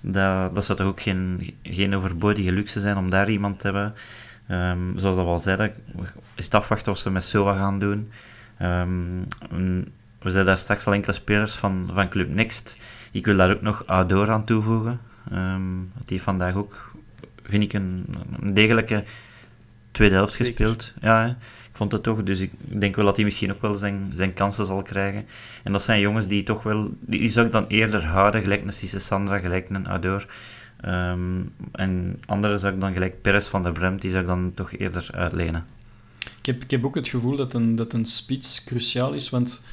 [0.00, 3.94] dat, dat zou toch ook geen, geen overbodige luxe zijn om daar iemand te hebben.
[4.50, 5.72] Um, zoals dat we al zeiden,
[6.34, 8.10] is het afwachten wat ze met SOA gaan doen.
[8.62, 9.26] Um,
[10.18, 12.78] we zijn daar straks al enkele spelers van, van Club Next.
[13.12, 15.00] Ik wil daar ook nog Ador aan toevoegen.
[15.32, 16.92] Um, die vandaag ook,
[17.42, 18.06] vind ik, een,
[18.40, 19.04] een degelijke
[19.90, 20.92] tweede helft gespeeld.
[21.00, 21.36] Ja,
[21.76, 22.22] vond het toch.
[22.22, 25.26] Dus ik denk wel dat hij misschien ook wel zijn, zijn kansen zal krijgen.
[25.62, 26.90] En dat zijn jongens die toch wel...
[27.00, 30.26] Die, zou ik dan eerder houden, gelijk een Cisse Sandra, gelijk een Ador.
[30.86, 34.52] Um, en andere zou ik dan gelijk Perez van der Bremt, die zou ik dan
[34.54, 35.66] toch eerder uitlenen.
[36.38, 39.64] Ik heb, ik heb ook het gevoel dat een, dat een spits cruciaal is, want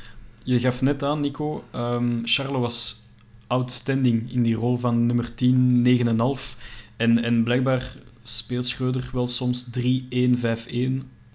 [0.43, 3.10] je gaf net aan, Nico, um, Charles was
[3.47, 5.86] outstanding in die rol van nummer 10,
[6.56, 6.60] 9,5.
[6.97, 9.80] En, en blijkbaar speelt Schreuder wel soms 3-1-5-1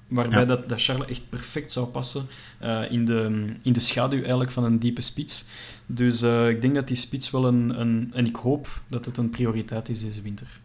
[0.08, 2.26] Waarbij dat, dat Charles echt perfect zou passen
[2.62, 5.46] uh, in, de, in de schaduw eigenlijk van een diepe spits.
[5.86, 8.10] Dus uh, ik denk dat die spits wel een, een...
[8.14, 10.60] En ik hoop dat het een prioriteit is deze winter.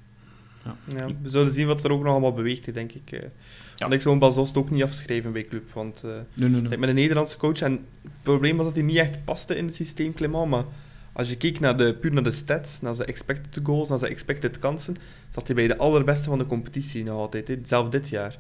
[0.63, 0.75] Ja.
[0.95, 3.11] ja we zullen zien wat er ook nog allemaal beweegt, denk ik.
[3.11, 3.19] Uh.
[3.21, 3.27] Ja.
[3.75, 5.73] Want ik zou een Bazost ook niet afschrijven bij Club.
[5.73, 6.77] Want nee, nee, nee.
[6.77, 7.61] met een Nederlandse coach...
[7.61, 10.65] En het probleem was dat hij niet echt paste in het systeem Clement, maar
[11.13, 14.11] als je kijkt naar de, puur naar de stats, naar zijn expected goals, naar zijn
[14.11, 14.95] expected kansen,
[15.29, 18.37] zat hij bij de allerbeste van de competitie nog altijd, hè, zelf dit jaar.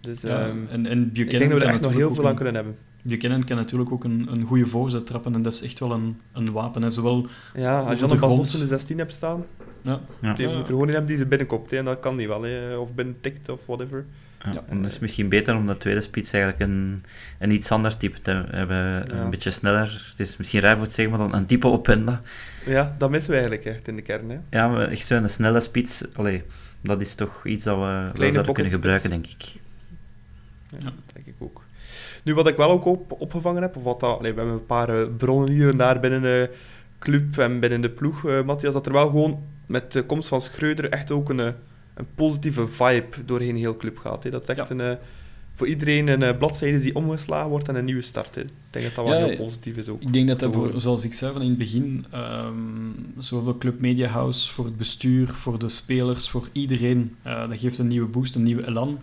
[0.00, 2.34] Dus ja, um, en, en ik denk dat we er echt nog heel veel aan
[2.34, 2.76] kunnen hebben.
[3.02, 6.20] Buchanan kan natuurlijk ook een, een goede voorzet trappen en dat is echt wel een,
[6.32, 6.82] een wapen.
[6.82, 6.90] Hè.
[6.90, 9.44] Zowel ja, als je dan een bal in de 16 hebt staan,
[9.82, 10.00] ja.
[10.20, 10.34] ja.
[10.36, 11.70] je moet er gewoon in hebben die ze binnenkopt.
[11.70, 11.76] Hè.
[11.76, 12.76] En dat kan niet wel, hè.
[12.76, 14.04] of binnentikt of whatever.
[14.52, 17.04] Ja, en dat is misschien beter om de tweede spits eigenlijk een,
[17.38, 19.16] een iets ander type te hebben.
[19.20, 20.06] Een beetje sneller.
[20.10, 22.20] Het is misschien raar voor het zeggen, maar dan een type Openda.
[22.66, 24.30] Ja, dat missen we eigenlijk echt in de kern.
[24.30, 24.38] Hè.
[24.50, 26.04] Ja, maar echt zo'n snelle spits.
[26.14, 26.42] Allee,
[26.80, 29.60] dat is toch iets dat we wel zouden kunnen gebruiken, denk ik.
[30.70, 31.64] Ja, dat denk ik ook.
[32.22, 34.66] Nu, wat ik wel ook op, opgevangen heb, of wat dat, allee, we hebben een
[34.66, 36.50] paar uh, bronnen hier en daar binnen de
[36.98, 40.40] club en binnen de ploeg, uh, Matthias, dat er wel gewoon met de komst van
[40.40, 44.24] Schreuder echt ook een, een positieve vibe doorheen heel club gaat.
[44.24, 44.30] Hè.
[44.30, 44.70] Dat echt ja.
[44.70, 44.98] een,
[45.54, 48.34] voor iedereen een bladzijde die omgeslagen wordt en een nieuwe start.
[48.34, 48.40] Hè.
[48.40, 50.00] Ik denk dat dat wel heel positief is ook.
[50.00, 53.80] Ik denk dat dat, voor, zoals ik zei van in het begin, um, zowel Club
[53.80, 58.08] Media House, voor het bestuur, voor de spelers, voor iedereen, uh, dat geeft een nieuwe
[58.08, 58.98] boost, een nieuwe elan.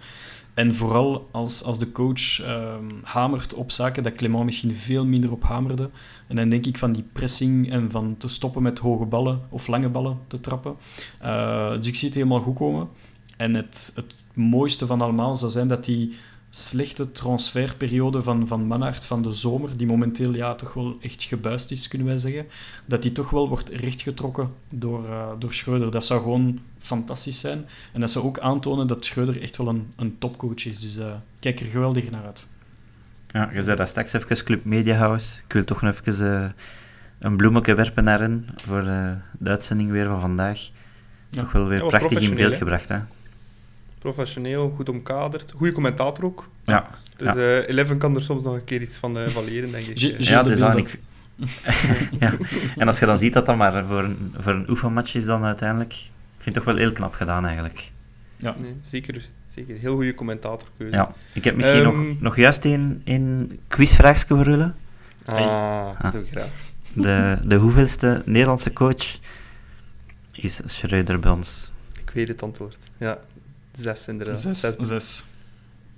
[0.58, 5.32] En vooral als, als de coach um, hamert op zaken dat Clement misschien veel minder
[5.32, 5.90] op hamerde.
[6.28, 9.68] En dan denk ik van die pressing en van te stoppen met hoge ballen of
[9.68, 10.76] lange ballen te trappen.
[11.24, 12.90] Uh, dus ik zie het helemaal goed komen.
[13.38, 16.14] En het, het mooiste van allemaal zou zijn dat die
[16.50, 21.72] slechte transferperiode van, van Manhart van de zomer, die momenteel ja, toch wel echt gebuist
[21.72, 22.46] is, kunnen wij zeggen,
[22.86, 25.92] dat die toch wel wordt rechtgetrokken door, uh, door Schreuder.
[25.92, 27.66] Dat zou gewoon fantastisch zijn.
[27.94, 30.80] En dat zou ook aantonen dat Schreuder echt wel een, een topcoach is.
[30.80, 31.06] Dus uh,
[31.40, 32.48] kijk er geweldig naar uit.
[33.28, 35.40] Ja, je zei dat straks even Club Media House.
[35.48, 36.50] Ik wil toch nog even uh,
[37.20, 38.84] een bloemetje werpen naar hen voor
[39.40, 40.70] de uitzending weer van vandaag.
[41.30, 41.42] Ja.
[41.42, 43.00] Toch wel weer prachtig in beeld gebracht, hè?
[44.00, 45.54] Professioneel, goed omkaderd.
[45.56, 46.50] Goede commentator ook.
[46.64, 46.88] Ja.
[47.16, 47.36] Dus ja.
[47.36, 49.98] Uh, Eleven kan er soms nog een keer iets van, uh, van leren, denk ik.
[50.24, 50.78] ja, het is aan.
[50.78, 51.00] Ik...
[52.20, 52.34] ja.
[52.78, 55.44] En als je dan ziet dat dat maar voor een, voor een oefenmatch is dan
[55.44, 56.10] uiteindelijk, ik
[56.44, 57.92] vind het toch wel heel knap gedaan eigenlijk.
[58.36, 58.56] Ja.
[58.60, 59.78] Nee, zeker, zeker.
[59.78, 60.96] Heel goede commentatorkeuze.
[60.96, 64.72] Ja, ik heb misschien Ehm, nog, nog juist een, een quizvraagje voor jullie.
[65.26, 66.42] Ah, dat doe ik Ah.
[66.42, 66.52] graag.
[66.94, 69.18] De, de hoeveelste Nederlandse coach
[70.32, 71.72] is Schreuder bij ons?
[72.02, 72.78] Ik weet het antwoord.
[72.98, 73.18] Ja,
[73.80, 74.40] zes inderdaad.
[74.40, 74.60] Zes.
[74.60, 74.76] Zes.
[74.80, 75.26] Zes.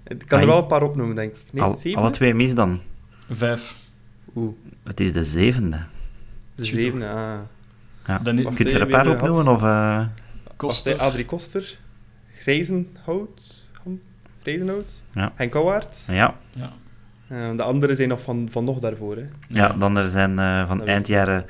[0.07, 1.43] Ik kan er wel een paar opnoemen, denk ik.
[1.53, 1.99] Nee, Al, zeven?
[1.99, 2.79] alle twee mis dan.
[3.29, 3.75] Vijf.
[4.35, 4.53] Oeh,
[4.83, 5.83] Het is de zevende.
[6.55, 7.39] de Tjoe, zeven, ah.
[8.07, 8.17] Ja.
[8.17, 9.47] Dan Kunt je er een paar opnoemen?
[9.47, 10.05] Of, eh,
[10.55, 10.91] Koster.
[10.91, 11.77] Wacht, hè, Adrie Koster,
[12.41, 14.01] Grijzenhout, Ham-
[14.41, 15.29] Grijzenhout, Ja.
[15.35, 15.97] Henk Kouwaert.
[16.07, 16.35] ja.
[16.53, 16.69] Ja.
[17.27, 19.15] Eh, de anderen zijn nog van, van nog daarvoor.
[19.15, 19.25] Hè.
[19.49, 21.45] ja, dan er zijn eh, van Dat eind jaren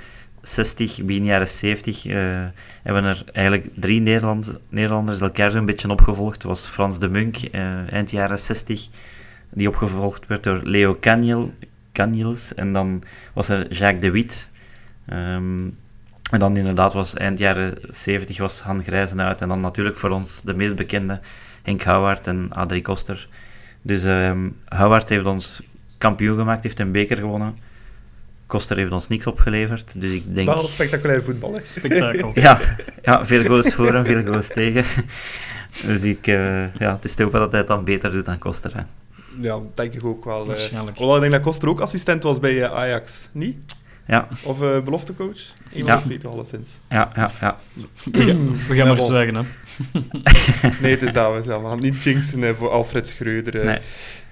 [0.53, 2.45] 60, begin jaren 70, eh,
[2.83, 6.33] hebben er eigenlijk drie Nederland, Nederlanders elkaar zo'n beetje opgevolgd.
[6.33, 8.87] Het was Frans de Munk, eh, eind jaren 60,
[9.49, 11.53] die opgevolgd werd door Leo Caniel,
[11.91, 12.53] Caniels.
[12.55, 14.49] En dan was er Jacques de Witt.
[15.05, 15.67] Ehm,
[16.31, 19.41] en dan inderdaad was eind jaren 70 was Han Grijzenhout.
[19.41, 21.19] En dan natuurlijk voor ons de meest bekende
[21.63, 23.27] Henk Houwaard en Adrie Koster.
[23.81, 24.03] Dus
[24.65, 25.61] Houwaard heeft ons
[25.97, 27.55] kampioen gemaakt, heeft een beker gewonnen.
[28.49, 30.01] Koster heeft ons niks opgeleverd.
[30.01, 30.47] Dus ik denk...
[30.47, 31.53] Wel spectaculair voetbal.
[31.53, 31.59] Hè.
[31.77, 32.31] Spektakel.
[32.33, 32.59] Ja,
[33.01, 34.83] ja, veel goals voor en veel goals tegen.
[35.85, 38.37] Dus ik, eh, ja, het is te hopen dat hij het dan beter doet dan
[38.37, 38.75] Koster.
[38.75, 38.81] Hè.
[39.41, 40.41] Ja, denk ik ook wel.
[40.41, 40.47] eh.
[40.47, 40.99] Waarschijnlijk.
[40.99, 43.29] Ik denk dat Koster ook assistent was bij eh, Ajax.
[43.31, 43.57] Niet?
[44.07, 45.39] Ja, Of eh beloftecoach?
[45.73, 46.01] Een Ja.
[46.19, 46.69] toch alleszins.
[46.89, 47.57] ja, ja, ja.
[48.11, 49.41] We gaan, we gaan maar zwijgen, hè.
[50.81, 51.45] Nee, het is dat.
[51.45, 53.65] We gaan niet jinxen eh, voor Alfred Schreuder.
[53.65, 53.79] Nee.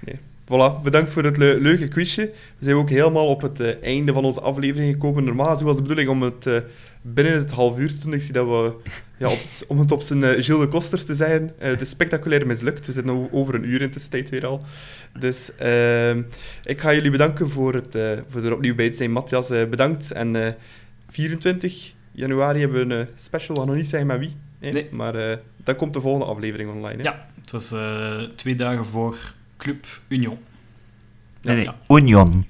[0.00, 0.18] Nee.
[0.48, 2.22] Voilà, bedankt voor het le- leuke quizje.
[2.58, 5.24] We zijn ook helemaal op het eh, einde van onze aflevering gekomen.
[5.24, 6.58] Normaal was de bedoeling om het eh,
[7.02, 8.12] binnen het half uur te doen.
[8.12, 8.72] Ik zie dat we,
[9.18, 12.46] ja, op, om het op zijn eh, Gilles de Kosters te zeggen, het is spectaculair
[12.46, 12.86] mislukt.
[12.86, 14.62] We zitten over een uur in tussentijd weer al.
[15.18, 15.48] Dus
[16.62, 19.12] ik ga jullie bedanken voor, het, voor er opnieuw bij te zijn.
[19.12, 20.10] Matthias, bedankt.
[20.12, 20.52] En eh,
[21.10, 24.36] 24 januari hebben we een special, we gaan nog niet zeggen met wie.
[24.72, 24.88] Nee.
[24.90, 26.96] Maar dan komt de volgende aflevering online.
[26.96, 27.02] Hè?
[27.02, 27.74] Ja, het was
[28.36, 30.38] twee dagen voor Club Union.
[31.42, 31.64] Nee, nee.
[31.64, 31.76] Ja.
[31.96, 32.46] Union.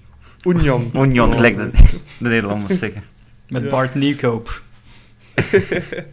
[0.47, 0.91] Union.
[1.05, 1.71] Union, gelijk de,
[2.19, 3.03] de Nederlanders zeggen.
[3.49, 3.69] Met Ja.
[3.69, 4.63] Bart Nieuwkoop.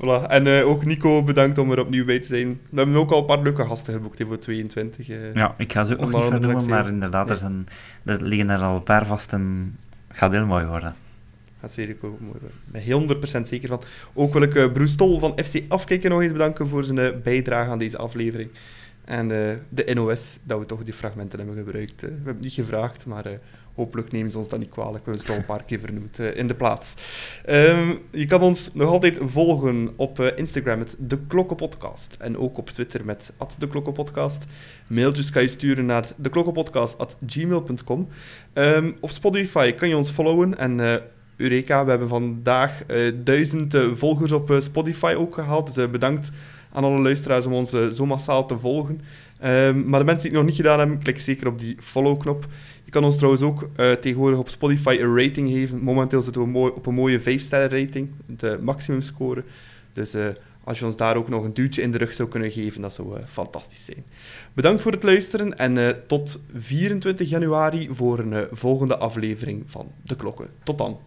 [0.00, 0.26] Voilà.
[0.28, 2.60] En eh, ook Nico, bedankt om er opnieuw bij te zijn.
[2.70, 5.08] We hebben ook al een paar leuke gasten geboekt voor 22.
[5.08, 5.34] eh.
[5.34, 7.66] Ja, ik ga ze ook niet vernoemen, maar inderdaad, er, zijn,
[8.04, 9.76] er liggen er al een paar vast en
[10.08, 10.94] het gaat heel mooi worden.
[11.60, 12.48] Gaat zeker ook mooi worden.
[12.48, 13.82] Ik ben heel 100% zeker van.
[14.12, 17.08] Ook wil ik eh Bruce Stol van FC Afkijken nog eens bedanken voor zijn eh,
[17.22, 18.50] bijdrage aan deze aflevering.
[19.04, 22.02] En eh, de NOS, dat we toch die fragmenten hebben gebruikt.
[22.02, 22.08] eh.
[22.08, 23.32] we hebben het niet gevraagd, maar eh,
[23.74, 25.04] hopelijk nemen ze ons dat niet kwalijk.
[25.04, 26.94] We hebben het al een paar keer vernoemd in de plaats.
[27.44, 32.16] Ehm, je kan ons nog altijd volgen op Instagram met De Klokkenpodcast.
[32.20, 34.44] En ook op Twitter met De Klokkenpodcast.
[34.86, 38.08] Mailtjes kan je sturen naar deklokkenpodcast.gmail.com.
[38.52, 40.58] Ehm op Spotify kan je ons followen.
[40.58, 40.94] En eh,
[41.36, 45.74] Eureka, we hebben vandaag eh, duizend volgers op Spotify ook gehaald.
[45.74, 46.30] Dus bedankt
[46.74, 49.00] aan alle luisteraars om ons eh, zo massaal te volgen.
[49.40, 52.46] Ehm, maar de mensen die het nog niet gedaan hebben, klik zeker op die follow-knop.
[52.84, 55.78] Je kan ons trouwens ook eh, tegenwoordig op Spotify een rating geven.
[55.78, 59.44] Momenteel zitten we mooi, op een mooie 5-sterren rating, de maximumscore.
[59.92, 60.26] Dus eh,
[60.64, 62.92] als je ons daar ook nog een duwtje in de rug zou kunnen geven, dat
[62.92, 64.04] zou fantastisch zijn.
[64.52, 70.16] Bedankt voor het luisteren en eh, tot 24 januari voor een volgende aflevering van De
[70.16, 70.48] Klokken.
[70.62, 70.98] Tot dan.